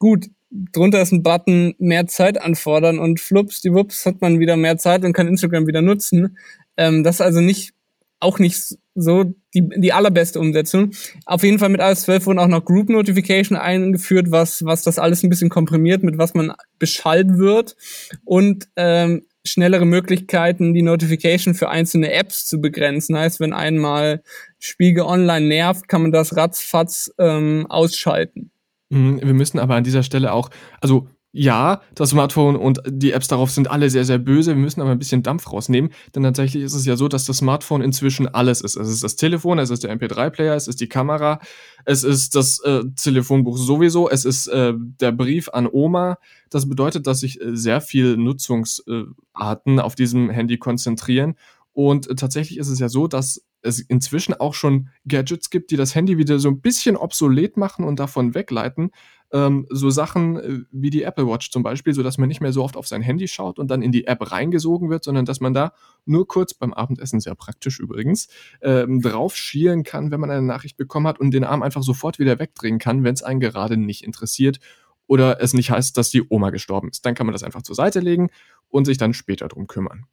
Gut, 0.00 0.26
drunter 0.50 1.02
ist 1.02 1.12
ein 1.12 1.22
Button, 1.22 1.74
mehr 1.78 2.06
Zeit 2.06 2.40
anfordern 2.40 2.98
und 2.98 3.20
flups, 3.20 3.60
die 3.60 3.72
Wups 3.72 4.06
hat 4.06 4.20
man 4.20 4.38
wieder 4.38 4.56
mehr 4.56 4.78
Zeit 4.78 5.04
und 5.04 5.12
kann 5.12 5.28
Instagram 5.28 5.66
wieder 5.66 5.82
nutzen. 5.82 6.38
Ähm, 6.76 7.04
das 7.04 7.16
ist 7.16 7.20
also 7.20 7.40
nicht 7.40 7.74
auch 8.20 8.38
nicht 8.38 8.76
so 8.94 9.24
die, 9.54 9.68
die 9.76 9.92
allerbeste 9.92 10.40
Umsetzung. 10.40 10.90
Auf 11.24 11.44
jeden 11.44 11.58
Fall 11.58 11.68
mit 11.68 11.80
iOS 11.80 12.02
12 12.02 12.26
wurden 12.26 12.38
auch 12.38 12.48
noch 12.48 12.64
Group 12.64 12.88
Notification 12.88 13.56
eingeführt, 13.56 14.30
was, 14.30 14.64
was 14.64 14.82
das 14.82 14.98
alles 14.98 15.22
ein 15.22 15.30
bisschen 15.30 15.50
komprimiert, 15.50 16.02
mit 16.02 16.18
was 16.18 16.34
man 16.34 16.52
beschallt 16.78 17.38
wird 17.38 17.76
und 18.24 18.68
ähm, 18.76 19.26
schnellere 19.44 19.86
Möglichkeiten, 19.86 20.74
die 20.74 20.82
Notification 20.82 21.54
für 21.54 21.68
einzelne 21.68 22.12
Apps 22.12 22.46
zu 22.46 22.60
begrenzen. 22.60 23.16
Heißt, 23.16 23.40
wenn 23.40 23.52
einmal 23.52 24.22
Spiegel 24.58 25.04
Online 25.04 25.46
nervt, 25.46 25.88
kann 25.88 26.02
man 26.02 26.12
das 26.12 26.36
ratzfatz 26.36 27.12
ähm, 27.18 27.66
ausschalten. 27.68 28.50
Mhm, 28.90 29.20
wir 29.22 29.34
müssen 29.34 29.58
aber 29.58 29.74
an 29.74 29.84
dieser 29.84 30.02
Stelle 30.02 30.32
auch, 30.32 30.50
also 30.80 31.08
ja, 31.30 31.82
das 31.94 32.10
Smartphone 32.10 32.56
und 32.56 32.80
die 32.86 33.12
Apps 33.12 33.28
darauf 33.28 33.50
sind 33.50 33.70
alle 33.70 33.90
sehr, 33.90 34.06
sehr 34.06 34.16
böse. 34.16 34.52
Wir 34.52 34.62
müssen 34.62 34.80
aber 34.80 34.92
ein 34.92 34.98
bisschen 34.98 35.22
Dampf 35.22 35.52
rausnehmen, 35.52 35.90
denn 36.14 36.22
tatsächlich 36.22 36.62
ist 36.62 36.72
es 36.74 36.86
ja 36.86 36.96
so, 36.96 37.06
dass 37.06 37.26
das 37.26 37.38
Smartphone 37.38 37.82
inzwischen 37.82 38.26
alles 38.28 38.62
ist. 38.62 38.76
Es 38.76 38.88
ist 38.88 39.04
das 39.04 39.16
Telefon, 39.16 39.58
es 39.58 39.68
ist 39.68 39.84
der 39.84 39.94
MP3-Player, 39.94 40.54
es 40.54 40.68
ist 40.68 40.80
die 40.80 40.88
Kamera, 40.88 41.38
es 41.84 42.02
ist 42.02 42.34
das 42.34 42.60
äh, 42.60 42.82
Telefonbuch 42.96 43.58
sowieso, 43.58 44.08
es 44.08 44.24
ist 44.24 44.46
äh, 44.48 44.72
der 44.74 45.12
Brief 45.12 45.50
an 45.50 45.68
Oma. 45.70 46.16
Das 46.48 46.66
bedeutet, 46.66 47.06
dass 47.06 47.20
sich 47.20 47.40
äh, 47.42 47.54
sehr 47.54 47.82
viel 47.82 48.16
Nutzungsarten 48.16 49.80
auf 49.80 49.94
diesem 49.94 50.30
Handy 50.30 50.56
konzentrieren. 50.56 51.34
Und 51.74 52.08
tatsächlich 52.18 52.58
ist 52.58 52.68
es 52.68 52.78
ja 52.78 52.88
so, 52.88 53.06
dass 53.06 53.44
es 53.68 53.80
inzwischen 53.80 54.34
auch 54.34 54.54
schon 54.54 54.88
Gadgets 55.06 55.50
gibt, 55.50 55.70
die 55.70 55.76
das 55.76 55.94
Handy 55.94 56.18
wieder 56.18 56.38
so 56.38 56.48
ein 56.48 56.60
bisschen 56.60 56.96
obsolet 56.96 57.56
machen 57.56 57.84
und 57.84 58.00
davon 58.00 58.34
wegleiten. 58.34 58.90
Ähm, 59.30 59.66
so 59.68 59.90
Sachen 59.90 60.36
äh, 60.38 60.60
wie 60.72 60.90
die 60.90 61.02
Apple 61.02 61.26
Watch 61.26 61.50
zum 61.50 61.62
Beispiel, 61.62 61.92
sodass 61.92 62.16
man 62.16 62.28
nicht 62.28 62.40
mehr 62.40 62.52
so 62.52 62.64
oft 62.64 62.76
auf 62.76 62.88
sein 62.88 63.02
Handy 63.02 63.28
schaut 63.28 63.58
und 63.58 63.70
dann 63.70 63.82
in 63.82 63.92
die 63.92 64.06
App 64.06 64.32
reingesogen 64.32 64.88
wird, 64.88 65.04
sondern 65.04 65.26
dass 65.26 65.40
man 65.40 65.52
da 65.52 65.72
nur 66.06 66.26
kurz 66.26 66.54
beim 66.54 66.72
Abendessen, 66.72 67.20
sehr 67.20 67.34
praktisch 67.34 67.78
übrigens, 67.78 68.28
ähm, 68.62 69.02
drauf 69.02 69.36
schielen 69.36 69.82
kann, 69.82 70.10
wenn 70.10 70.20
man 70.20 70.30
eine 70.30 70.42
Nachricht 70.42 70.78
bekommen 70.78 71.06
hat 71.06 71.20
und 71.20 71.32
den 71.32 71.44
Arm 71.44 71.62
einfach 71.62 71.82
sofort 71.82 72.18
wieder 72.18 72.38
wegdrehen 72.38 72.78
kann, 72.78 73.04
wenn 73.04 73.14
es 73.14 73.22
einen 73.22 73.40
gerade 73.40 73.76
nicht 73.76 74.02
interessiert 74.02 74.60
oder 75.06 75.42
es 75.42 75.52
nicht 75.52 75.70
heißt, 75.70 75.96
dass 75.96 76.10
die 76.10 76.22
Oma 76.28 76.50
gestorben 76.50 76.88
ist. 76.88 77.04
Dann 77.04 77.14
kann 77.14 77.26
man 77.26 77.32
das 77.32 77.42
einfach 77.42 77.62
zur 77.62 77.74
Seite 77.74 78.00
legen 78.00 78.30
und 78.68 78.86
sich 78.86 78.98
dann 78.98 79.14
später 79.14 79.48
drum 79.48 79.66
kümmern. 79.66 80.06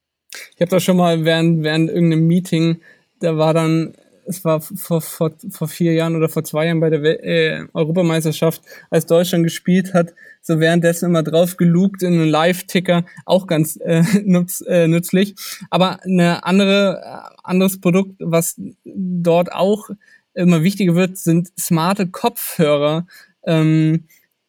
Ich 0.56 0.62
habe 0.62 0.72
da 0.72 0.80
schon 0.80 0.98
mal 0.98 1.24
während, 1.26 1.64
während 1.64 1.90
irgendeinem 1.90 2.28
Meeting 2.28 2.82
da 3.20 3.38
war 3.38 3.54
dann, 3.54 3.94
es 4.28 4.44
war 4.44 4.62
vor, 4.62 5.02
vor, 5.02 5.32
vor 5.50 5.68
vier 5.68 5.94
Jahren 5.94 6.16
oder 6.16 6.30
vor 6.30 6.44
zwei 6.44 6.66
Jahren 6.66 6.80
bei 6.80 6.90
der 6.90 7.24
äh, 7.24 7.66
Europameisterschaft, 7.74 8.62
als 8.90 9.06
Deutschland 9.06 9.44
gespielt 9.44 9.94
hat, 9.94 10.14
so 10.42 10.60
währenddessen 10.60 11.06
immer 11.06 11.24
drauf 11.24 11.58
gelugt 11.58 12.04
in 12.04 12.14
einen 12.14 12.30
Live-Ticker, 12.30 13.06
auch 13.26 13.48
ganz 13.48 13.78
äh, 13.78 14.04
nutz, 14.24 14.62
äh, 14.62 14.88
nützlich. 14.88 15.36
Aber 15.70 16.04
eine 16.04 16.44
andere, 16.44 17.02
äh, 17.04 17.36
anderes 17.44 17.80
Produkt, 17.80 18.16
was 18.20 18.60
dort 18.84 19.52
auch 19.52 19.90
immer 20.34 20.64
wichtiger 20.64 20.96
wird, 20.96 21.18
sind 21.18 21.50
smarte 21.58 22.08
Kopfhörer. 22.08 23.08
Ähm, 23.46 24.06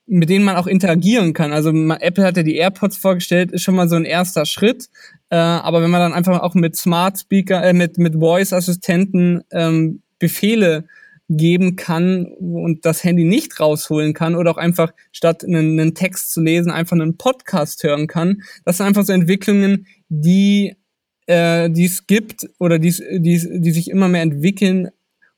mit 0.06 0.28
denen 0.30 0.44
man 0.44 0.56
auch 0.56 0.66
interagieren 0.66 1.32
kann. 1.32 1.52
Also 1.52 1.70
Apple 1.70 2.24
hat 2.24 2.36
ja 2.36 2.42
die 2.42 2.56
AirPods 2.56 2.96
vorgestellt, 2.96 3.50
ist 3.52 3.62
schon 3.62 3.74
mal 3.74 3.88
so 3.88 3.96
ein 3.96 4.04
erster 4.04 4.46
Schritt. 4.46 4.88
Äh, 5.30 5.36
aber 5.36 5.82
wenn 5.82 5.90
man 5.90 6.00
dann 6.00 6.12
einfach 6.14 6.40
auch 6.40 6.54
mit 6.54 6.76
Smart 6.76 7.18
Speaker, 7.18 7.62
äh, 7.62 7.72
mit, 7.72 7.98
mit 7.98 8.14
Voice-Assistenten 8.14 9.42
ähm, 9.50 10.02
Befehle 10.18 10.84
geben 11.28 11.74
kann 11.74 12.26
und 12.38 12.84
das 12.84 13.02
Handy 13.02 13.24
nicht 13.24 13.58
rausholen 13.58 14.14
kann 14.14 14.36
oder 14.36 14.52
auch 14.52 14.58
einfach 14.58 14.92
statt 15.10 15.44
einen, 15.44 15.78
einen 15.78 15.94
Text 15.94 16.32
zu 16.32 16.40
lesen 16.40 16.70
einfach 16.70 16.96
einen 16.96 17.16
Podcast 17.16 17.82
hören 17.82 18.06
kann. 18.06 18.42
Das 18.64 18.76
sind 18.76 18.86
einfach 18.86 19.04
so 19.04 19.12
Entwicklungen, 19.12 19.86
die 20.08 20.76
äh, 21.26 21.68
die 21.70 21.86
es 21.86 22.06
gibt 22.06 22.48
oder 22.58 22.78
die, 22.78 22.92
die, 23.18 23.60
die 23.60 23.70
sich 23.72 23.90
immer 23.90 24.08
mehr 24.08 24.22
entwickeln, 24.22 24.90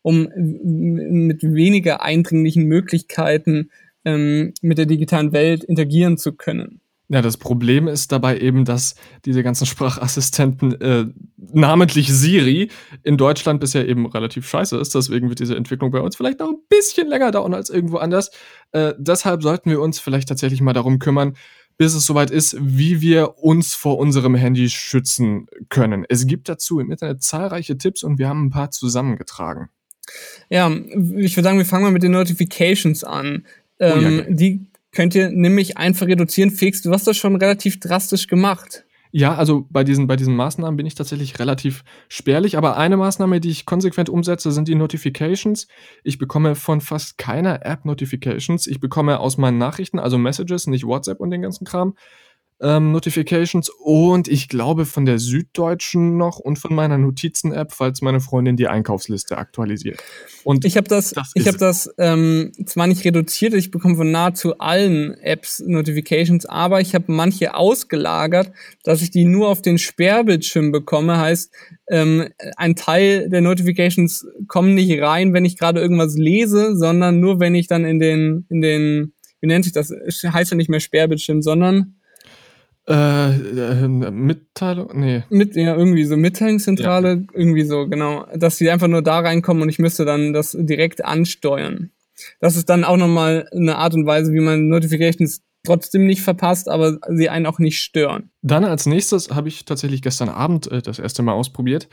um 0.02 0.28
mit 0.36 1.42
weniger 1.42 2.02
eindringlichen 2.02 2.64
Möglichkeiten 2.64 3.70
ähm, 4.04 4.54
mit 4.62 4.78
der 4.78 4.86
digitalen 4.86 5.32
Welt 5.32 5.64
interagieren 5.64 6.18
zu 6.18 6.32
können. 6.32 6.80
Ja, 7.10 7.22
das 7.22 7.38
Problem 7.38 7.88
ist 7.88 8.12
dabei 8.12 8.38
eben, 8.38 8.66
dass 8.66 8.94
diese 9.24 9.42
ganzen 9.42 9.66
Sprachassistenten, 9.66 10.78
äh, 10.80 11.06
namentlich 11.36 12.12
Siri, 12.12 12.70
in 13.02 13.16
Deutschland 13.16 13.60
bisher 13.60 13.88
eben 13.88 14.06
relativ 14.06 14.46
scheiße 14.46 14.76
ist. 14.76 14.94
Deswegen 14.94 15.30
wird 15.30 15.40
diese 15.40 15.56
Entwicklung 15.56 15.90
bei 15.90 16.00
uns 16.00 16.16
vielleicht 16.16 16.40
noch 16.40 16.50
ein 16.50 16.58
bisschen 16.68 17.08
länger 17.08 17.30
dauern 17.30 17.54
als 17.54 17.70
irgendwo 17.70 17.96
anders. 17.96 18.30
Äh, 18.72 18.92
deshalb 18.98 19.42
sollten 19.42 19.70
wir 19.70 19.80
uns 19.80 19.98
vielleicht 19.98 20.28
tatsächlich 20.28 20.60
mal 20.60 20.74
darum 20.74 20.98
kümmern, 20.98 21.34
bis 21.78 21.94
es 21.94 22.04
soweit 22.04 22.30
ist, 22.30 22.56
wie 22.60 23.00
wir 23.00 23.38
uns 23.38 23.74
vor 23.74 23.98
unserem 23.98 24.34
Handy 24.34 24.68
schützen 24.68 25.46
können. 25.70 26.04
Es 26.08 26.26
gibt 26.26 26.48
dazu 26.48 26.78
im 26.80 26.90
Internet 26.90 27.22
zahlreiche 27.22 27.78
Tipps 27.78 28.02
und 28.02 28.18
wir 28.18 28.28
haben 28.28 28.46
ein 28.46 28.50
paar 28.50 28.70
zusammengetragen. 28.70 29.70
Ja, 30.48 30.70
ich 30.70 31.36
würde 31.36 31.44
sagen, 31.44 31.58
wir 31.58 31.66
fangen 31.66 31.84
mal 31.84 31.92
mit 31.92 32.02
den 32.02 32.12
Notifications 32.12 33.04
an. 33.04 33.46
Ähm, 33.80 33.92
oh 33.92 34.00
ja, 34.00 34.08
ähm, 34.08 34.36
die 34.36 34.66
könnt 34.92 35.14
ihr 35.14 35.30
nämlich 35.30 35.76
einfach 35.76 36.06
reduzieren. 36.06 36.50
Fix, 36.50 36.82
du 36.82 36.92
hast 36.92 37.06
das 37.06 37.16
schon 37.16 37.36
relativ 37.36 37.80
drastisch 37.80 38.26
gemacht. 38.26 38.84
Ja, 39.10 39.34
also 39.36 39.66
bei 39.70 39.84
diesen, 39.84 40.06
bei 40.06 40.16
diesen 40.16 40.36
Maßnahmen 40.36 40.76
bin 40.76 40.84
ich 40.84 40.94
tatsächlich 40.94 41.38
relativ 41.38 41.82
spärlich, 42.08 42.58
aber 42.58 42.76
eine 42.76 42.98
Maßnahme, 42.98 43.40
die 43.40 43.48
ich 43.48 43.64
konsequent 43.64 44.10
umsetze, 44.10 44.52
sind 44.52 44.68
die 44.68 44.74
Notifications. 44.74 45.66
Ich 46.04 46.18
bekomme 46.18 46.54
von 46.54 46.82
fast 46.82 47.16
keiner 47.16 47.64
App 47.64 47.86
Notifications. 47.86 48.66
Ich 48.66 48.80
bekomme 48.80 49.20
aus 49.20 49.38
meinen 49.38 49.56
Nachrichten, 49.56 49.98
also 49.98 50.18
Messages, 50.18 50.66
nicht 50.66 50.84
WhatsApp 50.84 51.20
und 51.20 51.30
den 51.30 51.40
ganzen 51.40 51.64
Kram, 51.64 51.94
ähm, 52.60 52.92
Notifications 52.92 53.70
und 53.70 54.26
ich 54.26 54.48
glaube 54.48 54.84
von 54.84 55.06
der 55.06 55.18
Süddeutschen 55.18 56.16
noch 56.16 56.38
und 56.38 56.58
von 56.58 56.74
meiner 56.74 56.98
Notizen-App, 56.98 57.72
falls 57.72 58.02
meine 58.02 58.20
Freundin 58.20 58.56
die 58.56 58.66
Einkaufsliste 58.66 59.38
aktualisiert. 59.38 60.02
Und 60.44 60.64
ich 60.64 60.76
habe 60.76 60.88
das, 60.88 61.10
das 61.10 61.30
ich 61.34 61.46
habe 61.46 61.58
das 61.58 61.88
ähm, 61.98 62.52
zwar 62.66 62.86
nicht 62.86 63.04
reduziert, 63.04 63.54
ich 63.54 63.70
bekomme 63.70 63.96
von 63.96 64.10
nahezu 64.10 64.58
allen 64.58 65.14
Apps 65.18 65.60
Notifications, 65.60 66.46
aber 66.46 66.80
ich 66.80 66.94
habe 66.94 67.12
manche 67.12 67.54
ausgelagert, 67.54 68.50
dass 68.82 69.02
ich 69.02 69.10
die 69.10 69.24
nur 69.24 69.48
auf 69.48 69.62
den 69.62 69.78
Sperrbildschirm 69.78 70.72
bekomme. 70.72 71.18
Heißt, 71.18 71.52
ähm, 71.88 72.28
ein 72.56 72.74
Teil 72.74 73.28
der 73.28 73.40
Notifications 73.40 74.26
kommen 74.48 74.74
nicht 74.74 75.00
rein, 75.00 75.32
wenn 75.32 75.44
ich 75.44 75.58
gerade 75.58 75.80
irgendwas 75.80 76.16
lese, 76.16 76.76
sondern 76.76 77.20
nur 77.20 77.38
wenn 77.38 77.54
ich 77.54 77.68
dann 77.68 77.84
in 77.84 78.00
den 78.00 78.46
in 78.48 78.60
den 78.60 79.12
wie 79.40 79.46
nennt 79.46 79.64
sich 79.64 79.72
das? 79.72 79.92
Heißt 79.92 80.50
ja 80.50 80.56
nicht 80.56 80.70
mehr 80.70 80.80
Sperrbildschirm, 80.80 81.42
sondern 81.42 81.97
äh, 82.88 83.84
äh, 83.84 83.88
Mitteilung? 83.88 84.90
Nee. 84.94 85.24
Mit, 85.30 85.54
ja, 85.56 85.76
irgendwie 85.76 86.04
so 86.04 86.16
Mitteilungszentrale, 86.16 87.08
ja. 87.08 87.22
irgendwie 87.34 87.64
so, 87.64 87.86
genau. 87.88 88.26
Dass 88.34 88.56
sie 88.56 88.70
einfach 88.70 88.88
nur 88.88 89.02
da 89.02 89.20
reinkommen 89.20 89.62
und 89.62 89.68
ich 89.68 89.78
müsste 89.78 90.04
dann 90.04 90.32
das 90.32 90.56
direkt 90.58 91.04
ansteuern. 91.04 91.90
Das 92.40 92.56
ist 92.56 92.68
dann 92.68 92.84
auch 92.84 92.96
nochmal 92.96 93.48
eine 93.52 93.76
Art 93.76 93.94
und 93.94 94.06
Weise, 94.06 94.32
wie 94.32 94.40
man 94.40 94.68
Notifications 94.68 95.42
trotzdem 95.64 96.06
nicht 96.06 96.22
verpasst, 96.22 96.68
aber 96.68 96.98
sie 97.08 97.28
einen 97.28 97.46
auch 97.46 97.58
nicht 97.58 97.80
stören. 97.80 98.30
Dann 98.42 98.64
als 98.64 98.86
nächstes 98.86 99.30
habe 99.30 99.48
ich 99.48 99.64
tatsächlich 99.64 100.02
gestern 100.02 100.28
Abend 100.28 100.70
äh, 100.70 100.82
das 100.82 100.98
erste 100.98 101.22
Mal 101.22 101.32
ausprobiert 101.32 101.88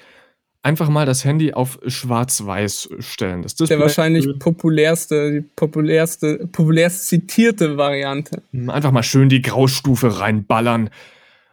einfach 0.66 0.90
mal 0.90 1.06
das 1.06 1.24
Handy 1.24 1.54
auf 1.54 1.80
schwarz-weiß 1.86 2.90
stellen. 3.00 3.44
Das 3.44 3.54
ist 3.54 3.70
der 3.70 3.80
wahrscheinlich 3.80 4.28
populärste, 4.40 5.32
die 5.32 5.42
populärste, 5.42 6.48
populärst 6.52 7.08
zitierte 7.08 7.78
Variante. 7.78 8.42
Hm, 8.52 8.72
einfach 8.72 8.92
mal 8.92 9.04
schön 9.04 9.30
die 9.30 9.44
Graustufe 9.44 10.20
reinballern. 10.20 10.90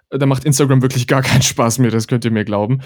Da 0.08 0.24
macht 0.24 0.44
Instagram 0.44 0.80
wirklich 0.80 1.06
gar 1.06 1.22
keinen 1.22 1.42
Spaß 1.42 1.78
mehr, 1.78 1.90
das 1.90 2.08
könnt 2.08 2.24
ihr 2.24 2.30
mir 2.30 2.46
glauben. 2.46 2.80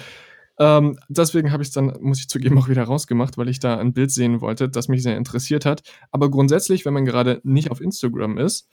Ähm, 0.59 0.99
deswegen 1.09 1.53
habe 1.53 1.63
ich 1.63 1.69
es 1.69 1.75
dann, 1.75 1.97
muss 2.01 2.19
ich 2.19 2.29
zugeben, 2.29 2.59
auch 2.59 2.69
wieder 2.69 2.83
rausgemacht, 2.83 3.39
weil 3.39 3.49
ich 3.49 3.61
da 3.61 3.79
ein 3.79 3.93
Bild 3.93 4.11
sehen 4.11 4.41
wollte, 4.41 4.69
das 4.69 4.89
mich 4.89 5.05
sehr 5.05 5.17
interessiert 5.17 5.65
hat. 5.65 5.83
Aber 6.11 6.29
grundsätzlich, 6.31 6.85
wenn 6.85 6.95
man 6.95 7.05
gerade 7.05 7.41
nicht 7.45 7.71
auf 7.71 7.81
Instagram 7.81 8.37
ist, 8.39 8.69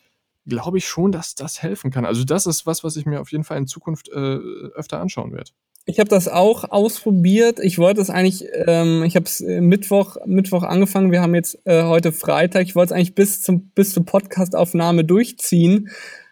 glaube 0.48 0.80
ich 0.80 0.88
schon, 0.88 1.12
dass 1.12 1.36
das 1.36 1.62
helfen 1.62 1.92
kann. 1.92 2.06
Also 2.06 2.24
das 2.24 2.48
ist 2.48 2.66
was, 2.66 2.84
was 2.84 2.96
ich 2.96 3.06
mir 3.06 3.22
auf 3.22 3.32
jeden 3.32 3.44
Fall 3.44 3.58
in 3.58 3.68
Zukunft 3.68 4.10
äh, 4.10 4.38
öfter 4.76 5.00
anschauen 5.00 5.34
werde. 5.34 5.52
Ich 5.86 6.00
habe 6.00 6.10
das 6.10 6.30
auch 6.30 6.72
ausprobiert. 6.72 7.60
Ich 7.60 7.78
wollte 7.78 8.00
es 8.00 8.10
eigentlich, 8.10 8.46
ähm, 8.54 9.04
ich 9.04 9.16
habe 9.18 9.26
es 9.26 9.42
äh, 9.42 9.60
Mittwoch, 9.60 10.16
Mittwoch 10.26 10.64
angefangen. 10.64 11.12
Wir 11.12 11.22
haben 11.22 11.36
jetzt 11.36 11.60
äh, 11.66 11.84
heute 11.84 12.14
Freitag. 12.14 12.64
Ich 12.64 12.76
wollte 12.76 12.94
es 12.94 12.96
eigentlich 12.96 13.16
bis 13.16 13.42
zum 13.42 13.70
bis 13.72 13.94
zur 13.94 14.06
Podcastaufnahme 14.06 15.04
durchziehen. 15.04 15.90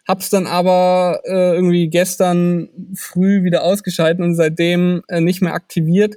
Hab's 0.08 0.30
dann 0.30 0.48
aber 0.48 1.22
äh, 1.26 1.54
irgendwie 1.54 1.90
gestern 1.90 2.70
früh 2.96 3.44
wieder 3.44 3.64
ausgeschaltet 3.64 4.24
und 4.24 4.36
seitdem 4.36 5.04
äh, 5.10 5.20
nicht 5.20 5.42
mehr 5.42 5.54
aktiviert. 5.54 6.16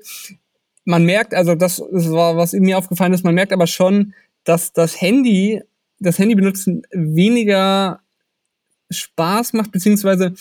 Man 0.85 1.05
merkt, 1.05 1.35
also 1.35 1.55
das, 1.55 1.83
das 1.93 2.11
war, 2.11 2.37
was 2.37 2.53
mir 2.53 2.79
aufgefallen 2.79 3.13
ist, 3.13 3.25
man 3.25 3.35
merkt 3.35 3.53
aber 3.53 3.67
schon, 3.67 4.15
dass 4.45 4.73
das 4.73 5.01
Handy, 5.01 5.63
das 5.99 6.19
Handy 6.19 6.35
benutzen 6.35 6.83
weniger 6.93 8.01
Spaß 8.91 9.55
macht, 9.55 9.73
beziehungsweise 9.73 10.35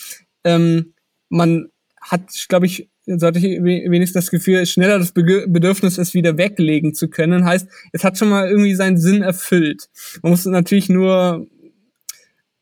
ähm, 0.43 0.93
man 1.29 1.69
hat, 2.09 2.29
glaube 2.49 2.65
ich, 2.65 2.89
sollte 3.05 3.39
ich 3.39 3.63
wenigstens 3.63 4.25
das 4.25 4.31
Gefühl, 4.31 4.65
schneller 4.65 4.99
das 4.99 5.11
Bedürfnis, 5.11 5.97
es 5.97 6.13
wieder 6.13 6.37
weglegen 6.37 6.93
zu 6.93 7.09
können. 7.09 7.45
Heißt, 7.45 7.67
es 7.91 8.03
hat 8.03 8.17
schon 8.17 8.29
mal 8.29 8.47
irgendwie 8.47 8.75
seinen 8.75 8.97
Sinn 8.97 9.21
erfüllt. 9.21 9.89
Man 10.21 10.31
muss 10.31 10.45
natürlich 10.45 10.89
nur 10.89 11.47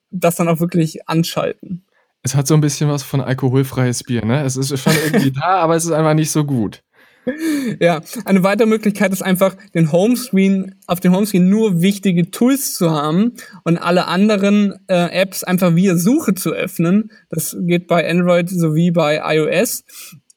das 0.09 0.35
dann 0.35 0.47
auch 0.47 0.59
wirklich 0.59 1.07
anschalten. 1.07 1.85
Es 2.23 2.35
hat 2.35 2.47
so 2.47 2.53
ein 2.53 2.61
bisschen 2.61 2.89
was 2.89 3.03
von 3.03 3.21
alkoholfreies 3.21 4.03
Bier, 4.03 4.23
ne? 4.25 4.43
Es 4.43 4.57
ist 4.57 4.77
schon 4.77 4.93
irgendwie 5.05 5.31
da, 5.39 5.59
aber 5.59 5.75
es 5.75 5.85
ist 5.85 5.91
einfach 5.91 6.13
nicht 6.13 6.31
so 6.31 6.43
gut. 6.43 6.83
Ja, 7.79 8.01
eine 8.25 8.43
weitere 8.43 8.67
Möglichkeit 8.67 9.11
ist 9.11 9.21
einfach, 9.21 9.55
den 9.73 9.91
Homescreen, 9.91 10.75
auf 10.87 10.99
dem 10.99 11.15
Homescreen 11.15 11.49
nur 11.49 11.81
wichtige 11.81 12.31
Tools 12.31 12.73
zu 12.73 12.91
haben 12.91 13.33
und 13.63 13.77
alle 13.77 14.07
anderen 14.07 14.73
äh, 14.87 15.21
Apps 15.21 15.43
einfach 15.43 15.75
via 15.75 15.95
Suche 15.95 16.33
zu 16.33 16.51
öffnen. 16.51 17.11
Das 17.29 17.55
geht 17.61 17.87
bei 17.87 18.09
Android 18.09 18.49
sowie 18.49 18.91
bei 18.91 19.21
iOS. 19.23 19.83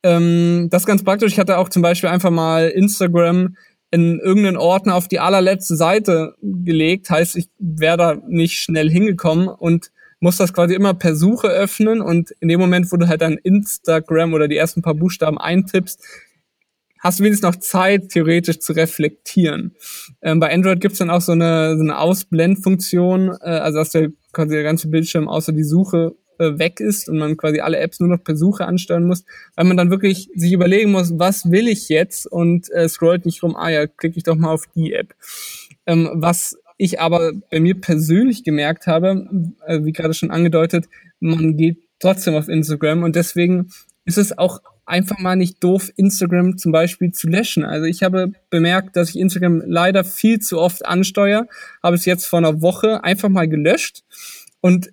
Ähm, 0.03 0.69
das 0.71 0.83
ist 0.83 0.87
ganz 0.87 1.03
praktisch. 1.03 1.33
Ich 1.33 1.39
hatte 1.39 1.59
auch 1.59 1.69
zum 1.69 1.83
Beispiel 1.83 2.11
einfach 2.11 2.31
mal 2.31 2.69
Instagram 2.69 3.57
in 3.91 4.19
irgendeinen 4.19 4.57
Ordner 4.57 4.97
auf 4.97 5.09
die 5.09 5.21
allerletzte 5.21 5.77
Seite 5.77 6.35
gelegt. 6.43 7.11
Heißt, 7.11 7.37
ich 7.37 7.49
wäre 7.59 7.97
da 7.97 8.17
nicht 8.27 8.59
schnell 8.59 8.91
hingekommen 8.91 9.49
und 9.49 9.91
muss 10.21 10.37
das 10.39 10.53
quasi 10.53 10.75
immer 10.75 10.95
per 10.95 11.15
Suche 11.15 11.49
öffnen 11.49 12.01
und 12.01 12.31
in 12.41 12.49
dem 12.49 12.59
Moment, 12.59 12.91
wo 12.91 12.97
du 12.97 13.09
halt 13.09 13.21
dann 13.21 13.37
Instagram 13.37 14.33
oder 14.33 14.49
die 14.49 14.57
ersten 14.57 14.83
paar 14.83 14.95
Buchstaben 14.95 15.39
eintippst, 15.39 16.03
hast 17.05 17.21
du 17.21 17.25
wenigstens 17.25 17.47
noch 17.47 17.61
Zeit, 17.61 18.09
theoretisch 18.09 18.61
zu 18.61 18.73
reflektieren. 18.73 19.77
Ähm, 20.23 20.41
bei 20.41 20.53
Android 20.53 20.81
gibt's 20.81 20.99
dann 20.99 21.11
auch 21.11 21.21
so 21.21 21.33
eine, 21.33 21.77
so 21.77 21.83
eine 21.83 21.99
Ausblendfunktion, 21.99 23.37
äh, 23.43 23.51
also 23.51 23.79
dass 23.79 23.91
der 23.91 24.11
quasi 24.33 24.55
der 24.55 24.63
ganze 24.63 24.89
Bildschirm 24.89 25.29
außer 25.29 25.53
die 25.53 25.65
Suche 25.65 26.17
äh, 26.39 26.59
weg 26.59 26.81
ist 26.81 27.11
und 27.11 27.19
man 27.19 27.37
quasi 27.37 27.61
alle 27.61 27.79
Apps 27.79 28.01
nur 28.01 28.09
noch 28.09 28.25
per 28.25 28.37
Suche 28.37 28.65
ansteuern 28.65 29.05
muss, 29.05 29.25
weil 29.55 29.67
man 29.67 29.77
dann 29.77 29.91
wirklich 29.91 30.31
sich 30.35 30.53
überlegen 30.53 30.93
muss, 30.93 31.19
was 31.19 31.51
will 31.51 31.69
ich 31.69 31.91
jetzt 31.91 32.27
und 32.27 32.73
äh, 32.73 32.89
scrollt 32.89 33.27
nicht 33.27 33.43
rum, 33.43 33.55
ah 33.55 33.69
ja, 33.69 33.87
klicke 33.87 34.17
ich 34.17 34.25
doch 34.25 34.37
mal 34.37 34.51
auf 34.51 34.65
die 34.75 34.95
App. 34.95 35.15
Ähm, 35.87 36.11
was 36.15 36.57
ich 36.79 37.01
aber 37.01 37.33
bei 37.51 37.61
mir 37.61 37.79
persönlich 37.79 38.45
gemerkt 38.45 38.87
habe, 38.87 39.29
äh, 39.67 39.85
wie 39.85 39.93
gerade 39.93 40.15
schon 40.15 40.31
angedeutet, 40.31 40.87
man 41.21 41.59
geht 41.59 41.79
trotzdem 41.99 42.35
auf 42.35 42.49
Instagram 42.49 43.03
und 43.03 43.15
deswegen 43.15 43.71
ist 44.07 44.19
es 44.19 44.37
auch 44.37 44.61
einfach 44.87 45.19
mal 45.19 45.37
nicht 45.37 45.63
doof, 45.63 45.91
Instagram 45.97 46.59
zum 46.59 46.73
Beispiel 46.73 47.13
zu 47.13 47.29
löschen. 47.29 47.65
Also 47.65 47.87
ich 47.87 48.03
habe 48.03 48.33
bemerkt, 48.51 48.97
dass 48.97 49.11
ich 49.11 49.19
Instagram 49.19 49.63
leider 49.67 50.05
viel 50.05 50.41
zu 50.41 50.61
oft 50.61 50.85
ansteuere, 50.85 51.47
habe 51.83 51.97
es 51.97 52.05
jetzt 52.05 52.27
vor 52.27 52.39
einer 52.39 52.61
Woche 52.61 53.03
einfach 53.03 53.29
mal 53.29 53.49
gelöscht 53.49 54.03
und 54.61 54.91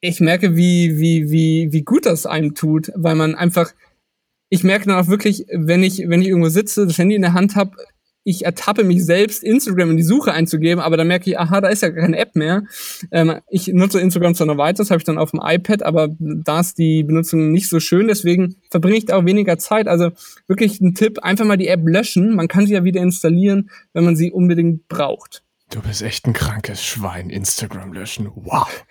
ich 0.00 0.20
merke, 0.20 0.54
wie, 0.54 0.98
wie, 0.98 1.30
wie, 1.30 1.72
wie 1.72 1.82
gut 1.82 2.04
das 2.04 2.26
einem 2.26 2.54
tut, 2.54 2.92
weil 2.94 3.14
man 3.14 3.34
einfach, 3.34 3.72
ich 4.50 4.62
merke 4.62 4.86
dann 4.86 4.98
auch 4.98 5.08
wirklich, 5.08 5.46
wenn 5.50 5.82
ich, 5.82 6.08
wenn 6.08 6.20
ich 6.20 6.28
irgendwo 6.28 6.50
sitze, 6.50 6.86
das 6.86 6.98
Handy 6.98 7.14
in 7.14 7.22
der 7.22 7.32
Hand 7.32 7.56
habe, 7.56 7.76
ich 8.24 8.44
ertappe 8.44 8.84
mich 8.84 9.04
selbst, 9.04 9.44
Instagram 9.44 9.90
in 9.90 9.96
die 9.98 10.02
Suche 10.02 10.32
einzugeben, 10.32 10.82
aber 10.82 10.96
dann 10.96 11.06
merke 11.06 11.30
ich, 11.30 11.38
aha, 11.38 11.60
da 11.60 11.68
ist 11.68 11.82
ja 11.82 11.90
keine 11.90 12.18
App 12.18 12.34
mehr. 12.34 12.64
Ähm, 13.12 13.40
ich 13.48 13.68
nutze 13.68 14.00
Instagram 14.00 14.34
zwar 14.34 14.46
noch 14.46 14.56
weiter, 14.56 14.78
das 14.78 14.90
habe 14.90 14.98
ich 14.98 15.04
dann 15.04 15.18
auf 15.18 15.30
dem 15.30 15.40
iPad, 15.42 15.82
aber 15.82 16.08
da 16.18 16.60
ist 16.60 16.78
die 16.78 17.04
Benutzung 17.04 17.52
nicht 17.52 17.68
so 17.68 17.80
schön, 17.80 18.08
deswegen 18.08 18.56
verbringe 18.70 18.96
ich 18.96 19.06
da 19.06 19.16
auch 19.16 19.26
weniger 19.26 19.58
Zeit. 19.58 19.86
Also 19.86 20.10
wirklich 20.48 20.80
ein 20.80 20.94
Tipp, 20.94 21.18
einfach 21.20 21.44
mal 21.44 21.58
die 21.58 21.68
App 21.68 21.82
löschen. 21.84 22.34
Man 22.34 22.48
kann 22.48 22.66
sie 22.66 22.72
ja 22.72 22.84
wieder 22.84 23.02
installieren, 23.02 23.70
wenn 23.92 24.04
man 24.04 24.16
sie 24.16 24.32
unbedingt 24.32 24.88
braucht. 24.88 25.42
Du 25.70 25.80
bist 25.80 26.02
echt 26.02 26.26
ein 26.26 26.32
krankes 26.32 26.82
Schwein, 26.82 27.30
Instagram 27.30 27.92
löschen. 27.92 28.30
Wow. 28.34 28.84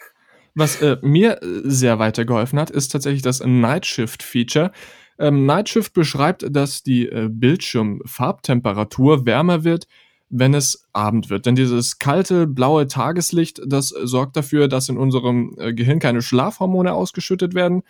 Was 0.56 0.82
äh, 0.82 0.98
mir 1.02 1.40
sehr 1.42 1.98
weitergeholfen 1.98 2.60
hat, 2.60 2.70
ist 2.70 2.90
tatsächlich 2.92 3.24
das 3.24 3.44
Night 3.44 3.88
Shift 3.88 4.22
Feature. 4.22 4.72
Ähm, 5.20 5.46
Night 5.46 5.74
beschreibt, 5.94 6.46
dass 6.50 6.84
die 6.84 7.08
äh, 7.08 7.30
Bildschirmfarbtemperatur 7.32 9.26
wärmer 9.26 9.64
wird, 9.64 9.88
wenn 10.30 10.54
es 10.54 10.88
Abend 10.94 11.30
wird. 11.30 11.46
Denn 11.46 11.56
dieses 11.56 12.00
kalte, 12.00 12.48
blaue 12.48 12.88
Tageslicht, 12.88 13.62
das 13.66 13.90
sorgt 13.90 14.36
dafür, 14.36 14.68
dass 14.68 14.90
in 14.90 14.98
unserem 14.98 15.56
äh, 15.60 15.74
Gehirn 15.74 16.00
keine 16.00 16.22
Schlafhormone 16.22 16.94
ausgeschüttet 16.94 17.54
werden 17.54 17.84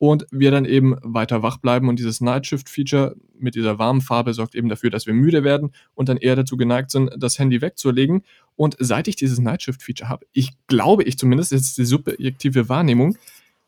und 0.00 0.26
wir 0.30 0.50
dann 0.50 0.64
eben 0.64 0.96
weiter 1.02 1.42
wach 1.42 1.58
bleiben. 1.58 1.88
Und 1.88 1.98
dieses 1.98 2.22
Night 2.22 2.46
Shift 2.46 2.70
Feature 2.70 3.16
mit 3.38 3.54
dieser 3.54 3.78
warmen 3.78 4.00
Farbe 4.00 4.32
sorgt 4.32 4.54
eben 4.54 4.68
dafür, 4.68 4.88
dass 4.88 5.06
wir 5.06 5.12
müde 5.12 5.44
werden 5.44 5.72
und 5.94 6.08
dann 6.08 6.16
eher 6.16 6.36
dazu 6.36 6.56
geneigt 6.56 6.90
sind, 6.90 7.10
das 7.18 7.38
Handy 7.38 7.60
wegzulegen. 7.60 8.22
Und 8.56 8.76
seit 8.78 9.08
ich 9.08 9.16
dieses 9.16 9.40
Night 9.40 9.62
Shift 9.62 9.82
Feature 9.82 10.08
habe, 10.08 10.26
ich 10.32 10.52
glaube 10.68 11.02
ich 11.02 11.18
zumindest, 11.18 11.52
jetzt 11.52 11.76
die 11.76 11.84
subjektive 11.84 12.70
Wahrnehmung, 12.70 13.18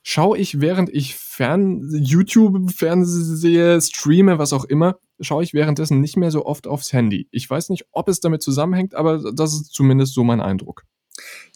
schaue 0.02 0.38
ich, 0.38 0.60
während 0.60 0.90
ich 0.90 1.14
fern 1.14 1.88
YouTube 1.92 2.70
fernsehe, 2.70 3.80
streame, 3.80 4.38
was 4.38 4.52
auch 4.52 4.64
immer, 4.64 4.98
schaue 5.20 5.44
ich 5.44 5.54
währenddessen 5.54 6.00
nicht 6.00 6.16
mehr 6.16 6.30
so 6.30 6.44
oft 6.44 6.66
aufs 6.66 6.92
Handy. 6.92 7.28
Ich 7.30 7.48
weiß 7.48 7.68
nicht, 7.68 7.86
ob 7.92 8.08
es 8.08 8.20
damit 8.20 8.42
zusammenhängt, 8.42 8.94
aber 8.94 9.32
das 9.32 9.54
ist 9.54 9.72
zumindest 9.72 10.14
so 10.14 10.24
mein 10.24 10.40
Eindruck. 10.40 10.84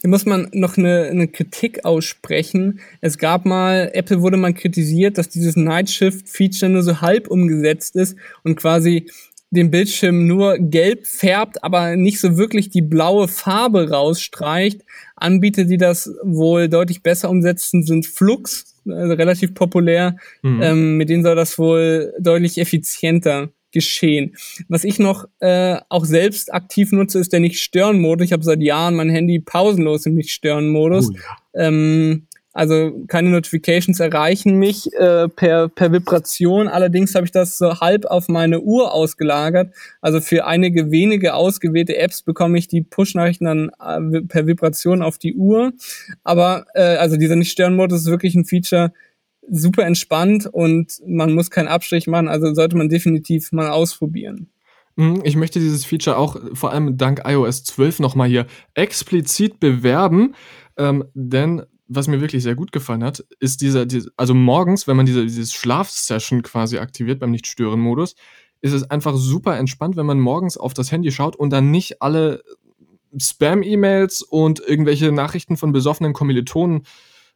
Hier 0.00 0.10
muss 0.10 0.26
man 0.26 0.48
noch 0.52 0.76
eine, 0.76 1.04
eine 1.04 1.28
Kritik 1.28 1.84
aussprechen. 1.84 2.80
Es 3.00 3.16
gab 3.16 3.46
mal, 3.46 3.90
Apple 3.94 4.20
wurde 4.20 4.36
mal 4.36 4.52
kritisiert, 4.52 5.16
dass 5.16 5.30
dieses 5.30 5.56
Night 5.56 5.90
Shift 5.90 6.28
Feature 6.28 6.70
nur 6.70 6.82
so 6.82 7.00
halb 7.00 7.28
umgesetzt 7.28 7.96
ist 7.96 8.16
und 8.44 8.56
quasi 8.56 9.10
den 9.50 9.70
Bildschirm 9.70 10.26
nur 10.26 10.58
gelb 10.58 11.06
färbt, 11.06 11.62
aber 11.62 11.96
nicht 11.96 12.20
so 12.20 12.36
wirklich 12.36 12.68
die 12.68 12.82
blaue 12.82 13.28
Farbe 13.28 13.90
rausstreicht. 13.90 14.82
Anbieter, 15.14 15.64
die 15.64 15.78
das 15.78 16.12
wohl 16.22 16.68
deutlich 16.68 17.02
besser 17.02 17.30
umsetzen, 17.30 17.84
sind 17.84 18.06
Flux, 18.06 18.76
also 18.86 19.14
relativ 19.14 19.54
populär. 19.54 20.16
Mhm. 20.42 20.62
Ähm, 20.62 20.96
mit 20.96 21.08
denen 21.08 21.22
soll 21.22 21.36
das 21.36 21.58
wohl 21.58 22.12
deutlich 22.18 22.58
effizienter 22.58 23.50
geschehen. 23.72 24.36
Was 24.68 24.84
ich 24.84 24.98
noch 24.98 25.26
äh, 25.40 25.76
auch 25.88 26.04
selbst 26.04 26.52
aktiv 26.52 26.92
nutze, 26.92 27.18
ist 27.18 27.32
der 27.32 27.40
Nicht-Stören-Modus. 27.40 28.24
Ich 28.24 28.32
habe 28.32 28.42
seit 28.42 28.62
Jahren 28.62 28.94
mein 28.94 29.10
Handy 29.10 29.38
pausenlos 29.38 30.06
im 30.06 30.14
Nicht-Stören-Modus. 30.14 31.10
Oh, 31.10 31.14
ja. 31.14 31.66
ähm, 31.68 32.26
also 32.56 33.04
keine 33.06 33.28
Notifications 33.28 34.00
erreichen 34.00 34.56
mich 34.56 34.90
äh, 34.94 35.28
per, 35.28 35.68
per 35.68 35.92
Vibration. 35.92 36.68
Allerdings 36.68 37.14
habe 37.14 37.26
ich 37.26 37.30
das 37.30 37.58
so 37.58 37.80
halb 37.80 38.06
auf 38.06 38.28
meine 38.28 38.62
Uhr 38.62 38.94
ausgelagert. 38.94 39.74
Also 40.00 40.22
für 40.22 40.46
einige 40.46 40.90
wenige 40.90 41.34
ausgewählte 41.34 41.98
Apps 41.98 42.22
bekomme 42.22 42.56
ich 42.56 42.66
die 42.66 42.80
Push-Nachrichten 42.80 43.44
dann 43.44 43.70
äh, 43.78 44.22
per 44.22 44.46
Vibration 44.46 45.02
auf 45.02 45.18
die 45.18 45.34
Uhr. 45.34 45.74
Aber 46.24 46.64
äh, 46.72 46.96
also 46.96 47.18
dieser 47.18 47.36
Nicht-Stören-Modus 47.36 48.00
ist 48.00 48.06
wirklich 48.06 48.34
ein 48.34 48.46
Feature, 48.46 48.94
super 49.50 49.84
entspannt 49.84 50.46
und 50.50 50.94
man 51.06 51.34
muss 51.34 51.50
keinen 51.50 51.68
Abstrich 51.68 52.06
machen. 52.06 52.26
Also 52.26 52.54
sollte 52.54 52.78
man 52.78 52.88
definitiv 52.88 53.52
mal 53.52 53.68
ausprobieren. 53.68 54.48
Mhm, 54.96 55.20
ich 55.24 55.36
möchte 55.36 55.60
dieses 55.60 55.84
Feature 55.84 56.16
auch 56.16 56.40
vor 56.54 56.72
allem 56.72 56.96
dank 56.96 57.20
iOS 57.26 57.64
12 57.64 58.00
nochmal 58.00 58.28
hier 58.28 58.46
explizit 58.72 59.60
bewerben, 59.60 60.34
ähm, 60.78 61.04
denn 61.12 61.62
was 61.88 62.08
mir 62.08 62.20
wirklich 62.20 62.42
sehr 62.42 62.54
gut 62.54 62.72
gefallen 62.72 63.04
hat, 63.04 63.24
ist 63.38 63.60
dieser, 63.60 63.86
dieser 63.86 64.10
also 64.16 64.34
morgens, 64.34 64.86
wenn 64.86 64.96
man 64.96 65.06
diese, 65.06 65.22
dieses 65.22 65.52
Schlafsession 65.52 66.42
quasi 66.42 66.78
aktiviert 66.78 67.20
beim 67.20 67.30
Nicht-Stören-Modus, 67.30 68.16
ist 68.60 68.72
es 68.72 68.90
einfach 68.90 69.14
super 69.16 69.56
entspannt, 69.56 69.96
wenn 69.96 70.06
man 70.06 70.18
morgens 70.18 70.56
auf 70.56 70.74
das 70.74 70.90
Handy 70.90 71.12
schaut 71.12 71.36
und 71.36 71.50
dann 71.50 71.70
nicht 71.70 72.02
alle 72.02 72.42
Spam-E-Mails 73.16 74.22
und 74.22 74.60
irgendwelche 74.60 75.12
Nachrichten 75.12 75.56
von 75.56 75.72
besoffenen 75.72 76.12
Kommilitonen 76.12 76.82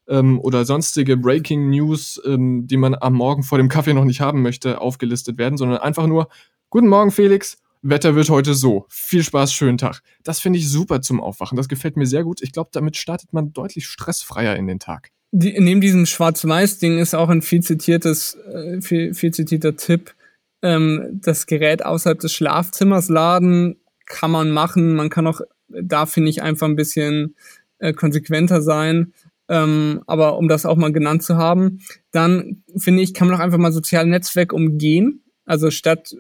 ähm, 0.09 0.41
oder 0.41 0.65
sonstige 0.65 1.17
Breaking 1.17 1.71
News, 1.71 2.21
ähm, 2.25 2.67
die 2.67 2.77
man 2.77 2.95
am 2.95 3.15
Morgen 3.15 3.43
vor 3.43 3.59
dem 3.59 3.69
Kaffee 3.69 3.95
noch 3.95 4.05
nicht 4.05 4.21
haben 4.21 4.43
möchte, 4.43 4.81
aufgelistet 4.81 5.39
werden, 5.39 5.57
sondern 5.57 5.79
einfach 5.79 6.07
nur, 6.07 6.29
guten 6.69 6.89
Morgen 6.89 7.11
Felix, 7.11 7.63
Wetter 7.83 8.15
wird 8.15 8.29
heute 8.29 8.55
so. 8.55 8.87
Viel 8.89 9.23
Spaß, 9.23 9.53
schönen 9.53 9.79
Tag. 9.79 10.03
Das 10.23 10.41
finde 10.41 10.59
ich 10.59 10.69
super 10.69 11.01
zum 11.01 11.21
Aufwachen. 11.21 11.57
Das 11.57 11.69
gefällt 11.69 11.97
mir 11.97 12.07
sehr 12.07 12.25
gut. 12.25 12.43
Ich 12.43 12.53
glaube, 12.53 12.71
damit 12.73 12.97
startet 12.97 13.33
man 13.33 13.53
deutlich 13.53 13.87
stressfreier 13.87 14.57
in 14.57 14.67
den 14.67 14.79
Tag. 14.79 15.11
Die, 15.33 15.59
neben 15.59 15.81
diesem 15.81 16.07
Schwarz-Weiß-Ding 16.07 16.99
ist 16.99 17.15
auch 17.15 17.29
ein 17.29 17.43
viel 17.43 17.63
zitiertes, 17.63 18.35
äh, 18.35 18.81
viel, 18.83 19.15
viel 19.15 19.33
zitierter 19.33 19.77
Tipp, 19.77 20.15
ähm, 20.63 21.07
das 21.13 21.47
Gerät 21.47 21.85
außerhalb 21.85 22.19
des 22.19 22.33
Schlafzimmers 22.33 23.09
laden 23.09 23.77
kann 24.07 24.31
man 24.31 24.51
machen. 24.51 24.95
Man 24.95 25.09
kann 25.09 25.27
auch 25.27 25.41
da, 25.69 26.05
finde 26.05 26.31
ich, 26.31 26.43
einfach 26.43 26.67
ein 26.67 26.77
bisschen 26.77 27.37
äh, 27.79 27.93
konsequenter 27.93 28.61
sein. 28.61 29.15
Ähm, 29.49 30.03
aber 30.07 30.37
um 30.37 30.49
das 30.49 30.67
auch 30.67 30.77
mal 30.77 30.93
genannt 30.93 31.23
zu 31.23 31.37
haben, 31.37 31.81
dann 32.13 32.63
finde 32.77 33.03
ich, 33.03 33.15
kann 33.15 33.29
man 33.29 33.37
auch 33.37 33.43
einfach 33.43 33.59
mal 33.59 33.73
soziale 33.73 34.09
Netzwerke 34.09 34.55
umgehen. 34.55 35.25
Also 35.45 35.71
statt 35.71 36.15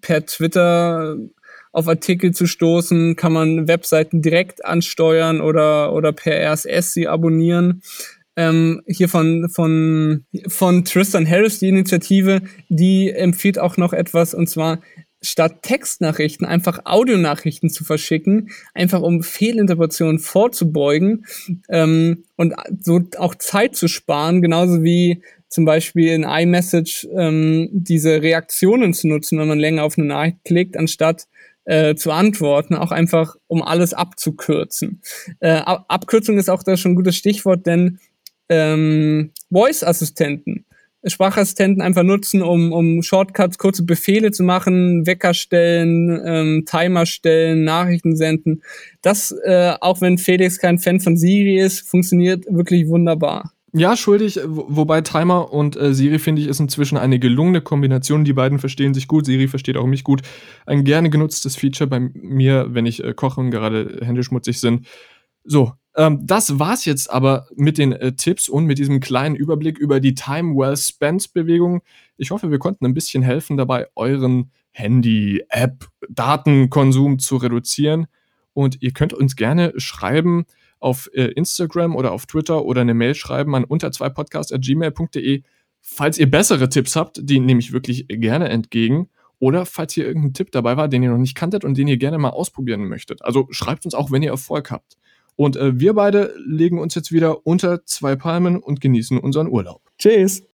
per 0.00 0.24
Twitter 0.26 1.16
auf 1.72 1.88
Artikel 1.88 2.32
zu 2.32 2.46
stoßen, 2.46 3.16
kann 3.16 3.32
man 3.32 3.66
Webseiten 3.66 4.22
direkt 4.22 4.64
ansteuern 4.64 5.40
oder, 5.40 5.92
oder 5.92 6.12
per 6.12 6.38
RSS 6.52 6.92
sie 6.92 7.08
abonnieren. 7.08 7.82
Ähm, 8.36 8.82
hier 8.86 9.08
von, 9.08 9.48
von, 9.50 10.24
von 10.48 10.84
Tristan 10.84 11.28
Harris, 11.28 11.58
die 11.58 11.68
Initiative, 11.68 12.40
die 12.68 13.10
empfiehlt 13.10 13.58
auch 13.58 13.76
noch 13.76 13.92
etwas, 13.92 14.32
und 14.32 14.48
zwar 14.48 14.80
statt 15.22 15.62
Textnachrichten 15.62 16.46
einfach 16.46 16.80
Audionachrichten 16.84 17.70
zu 17.70 17.84
verschicken, 17.84 18.50
einfach 18.74 19.00
um 19.00 19.22
Fehlinterpretationen 19.22 20.18
vorzubeugen 20.18 21.26
ähm, 21.68 22.24
und 22.36 22.54
so 22.80 23.00
auch 23.18 23.34
Zeit 23.36 23.76
zu 23.76 23.86
sparen, 23.88 24.42
genauso 24.42 24.82
wie 24.82 25.22
zum 25.52 25.64
Beispiel 25.64 26.08
in 26.08 26.24
iMessage 26.24 27.06
ähm, 27.16 27.68
diese 27.72 28.22
Reaktionen 28.22 28.94
zu 28.94 29.06
nutzen, 29.06 29.38
wenn 29.38 29.48
man 29.48 29.58
länger 29.58 29.84
auf 29.84 29.98
eine 29.98 30.06
Nachricht 30.06 30.38
klickt, 30.44 30.76
anstatt 30.76 31.26
äh, 31.64 31.94
zu 31.94 32.10
antworten, 32.10 32.74
auch 32.74 32.90
einfach 32.90 33.36
um 33.46 33.62
alles 33.62 33.94
abzukürzen. 33.94 35.02
Äh, 35.40 35.60
Abkürzung 35.64 36.38
ist 36.38 36.48
auch 36.48 36.62
da 36.62 36.76
schon 36.76 36.92
ein 36.92 36.96
gutes 36.96 37.16
Stichwort, 37.16 37.66
denn 37.66 37.98
ähm, 38.48 39.32
Voice-Assistenten 39.50 40.64
Sprachassistenten 41.04 41.82
einfach 41.82 42.04
nutzen, 42.04 42.42
um, 42.42 42.72
um 42.72 43.02
Shortcuts, 43.02 43.58
kurze 43.58 43.84
Befehle 43.84 44.30
zu 44.30 44.44
machen, 44.44 45.04
Wecker 45.06 45.34
stellen, 45.34 46.20
ähm, 46.24 46.64
Timer 46.64 47.06
stellen, 47.06 47.64
Nachrichten 47.64 48.16
senden. 48.16 48.62
Das, 49.02 49.34
äh, 49.44 49.74
auch 49.80 50.00
wenn 50.00 50.18
Felix 50.18 50.58
kein 50.58 50.78
Fan 50.78 51.00
von 51.00 51.16
Siri 51.16 51.58
ist, 51.58 51.80
funktioniert 51.88 52.44
wirklich 52.48 52.86
wunderbar. 52.88 53.52
Ja, 53.74 53.96
schuldig, 53.96 54.38
wobei 54.44 55.00
Timer 55.00 55.50
und 55.50 55.76
äh, 55.76 55.94
Siri, 55.94 56.18
finde 56.18 56.42
ich, 56.42 56.48
ist 56.48 56.60
inzwischen 56.60 56.98
eine 56.98 57.18
gelungene 57.18 57.62
Kombination. 57.62 58.22
Die 58.22 58.34
beiden 58.34 58.58
verstehen 58.58 58.92
sich 58.92 59.08
gut, 59.08 59.24
Siri 59.24 59.48
versteht 59.48 59.78
auch 59.78 59.86
mich 59.86 60.04
gut. 60.04 60.20
Ein 60.66 60.84
gerne 60.84 61.08
genutztes 61.08 61.56
Feature 61.56 61.88
bei 61.88 61.98
mir, 61.98 62.66
wenn 62.74 62.84
ich 62.84 63.02
äh, 63.02 63.14
koche 63.14 63.40
und 63.40 63.50
gerade 63.50 64.00
Hände 64.02 64.24
schmutzig 64.24 64.60
sind. 64.60 64.86
So, 65.42 65.72
ähm, 65.96 66.20
das 66.22 66.58
war's 66.58 66.84
jetzt 66.84 67.10
aber 67.10 67.46
mit 67.56 67.78
den 67.78 67.92
äh, 67.92 68.12
Tipps 68.12 68.50
und 68.50 68.66
mit 68.66 68.76
diesem 68.76 69.00
kleinen 69.00 69.36
Überblick 69.36 69.78
über 69.78 70.00
die 70.00 70.14
Time 70.14 70.54
Well 70.54 70.76
Spent 70.76 71.32
Bewegung. 71.32 71.80
Ich 72.18 72.30
hoffe, 72.30 72.50
wir 72.50 72.58
konnten 72.58 72.84
ein 72.84 72.94
bisschen 72.94 73.22
helfen 73.22 73.56
dabei, 73.56 73.86
euren 73.94 74.50
Handy, 74.72 75.44
App, 75.48 75.88
Datenkonsum 76.10 77.18
zu 77.18 77.36
reduzieren. 77.36 78.06
Und 78.52 78.82
ihr 78.82 78.92
könnt 78.92 79.14
uns 79.14 79.34
gerne 79.34 79.72
schreiben 79.78 80.44
auf 80.82 81.08
äh, 81.14 81.24
Instagram 81.32 81.96
oder 81.96 82.12
auf 82.12 82.26
Twitter 82.26 82.64
oder 82.64 82.80
eine 82.80 82.94
Mail 82.94 83.14
schreiben 83.14 83.54
an 83.54 83.64
unter 83.64 83.92
2 83.92 84.08
podcast.gmail.de, 84.10 85.42
falls 85.80 86.18
ihr 86.18 86.30
bessere 86.30 86.68
Tipps 86.68 86.96
habt, 86.96 87.20
die 87.22 87.40
nehme 87.40 87.60
ich 87.60 87.72
wirklich 87.72 88.06
gerne 88.08 88.48
entgegen. 88.48 89.08
Oder 89.38 89.66
falls 89.66 89.92
hier 89.92 90.06
irgendein 90.06 90.34
Tipp 90.34 90.52
dabei 90.52 90.76
war, 90.76 90.86
den 90.86 91.02
ihr 91.02 91.10
noch 91.10 91.18
nicht 91.18 91.34
kanntet 91.34 91.64
und 91.64 91.76
den 91.76 91.88
ihr 91.88 91.96
gerne 91.96 92.18
mal 92.18 92.30
ausprobieren 92.30 92.84
möchtet. 92.84 93.24
Also 93.24 93.48
schreibt 93.50 93.84
uns 93.84 93.94
auch, 93.94 94.12
wenn 94.12 94.22
ihr 94.22 94.30
Erfolg 94.30 94.70
habt. 94.70 94.96
Und 95.34 95.56
äh, 95.56 95.80
wir 95.80 95.94
beide 95.94 96.34
legen 96.46 96.78
uns 96.78 96.94
jetzt 96.94 97.10
wieder 97.10 97.44
unter 97.44 97.84
zwei 97.84 98.14
Palmen 98.14 98.58
und 98.58 98.80
genießen 98.80 99.18
unseren 99.18 99.48
Urlaub. 99.48 99.82
Tschüss. 99.98 100.51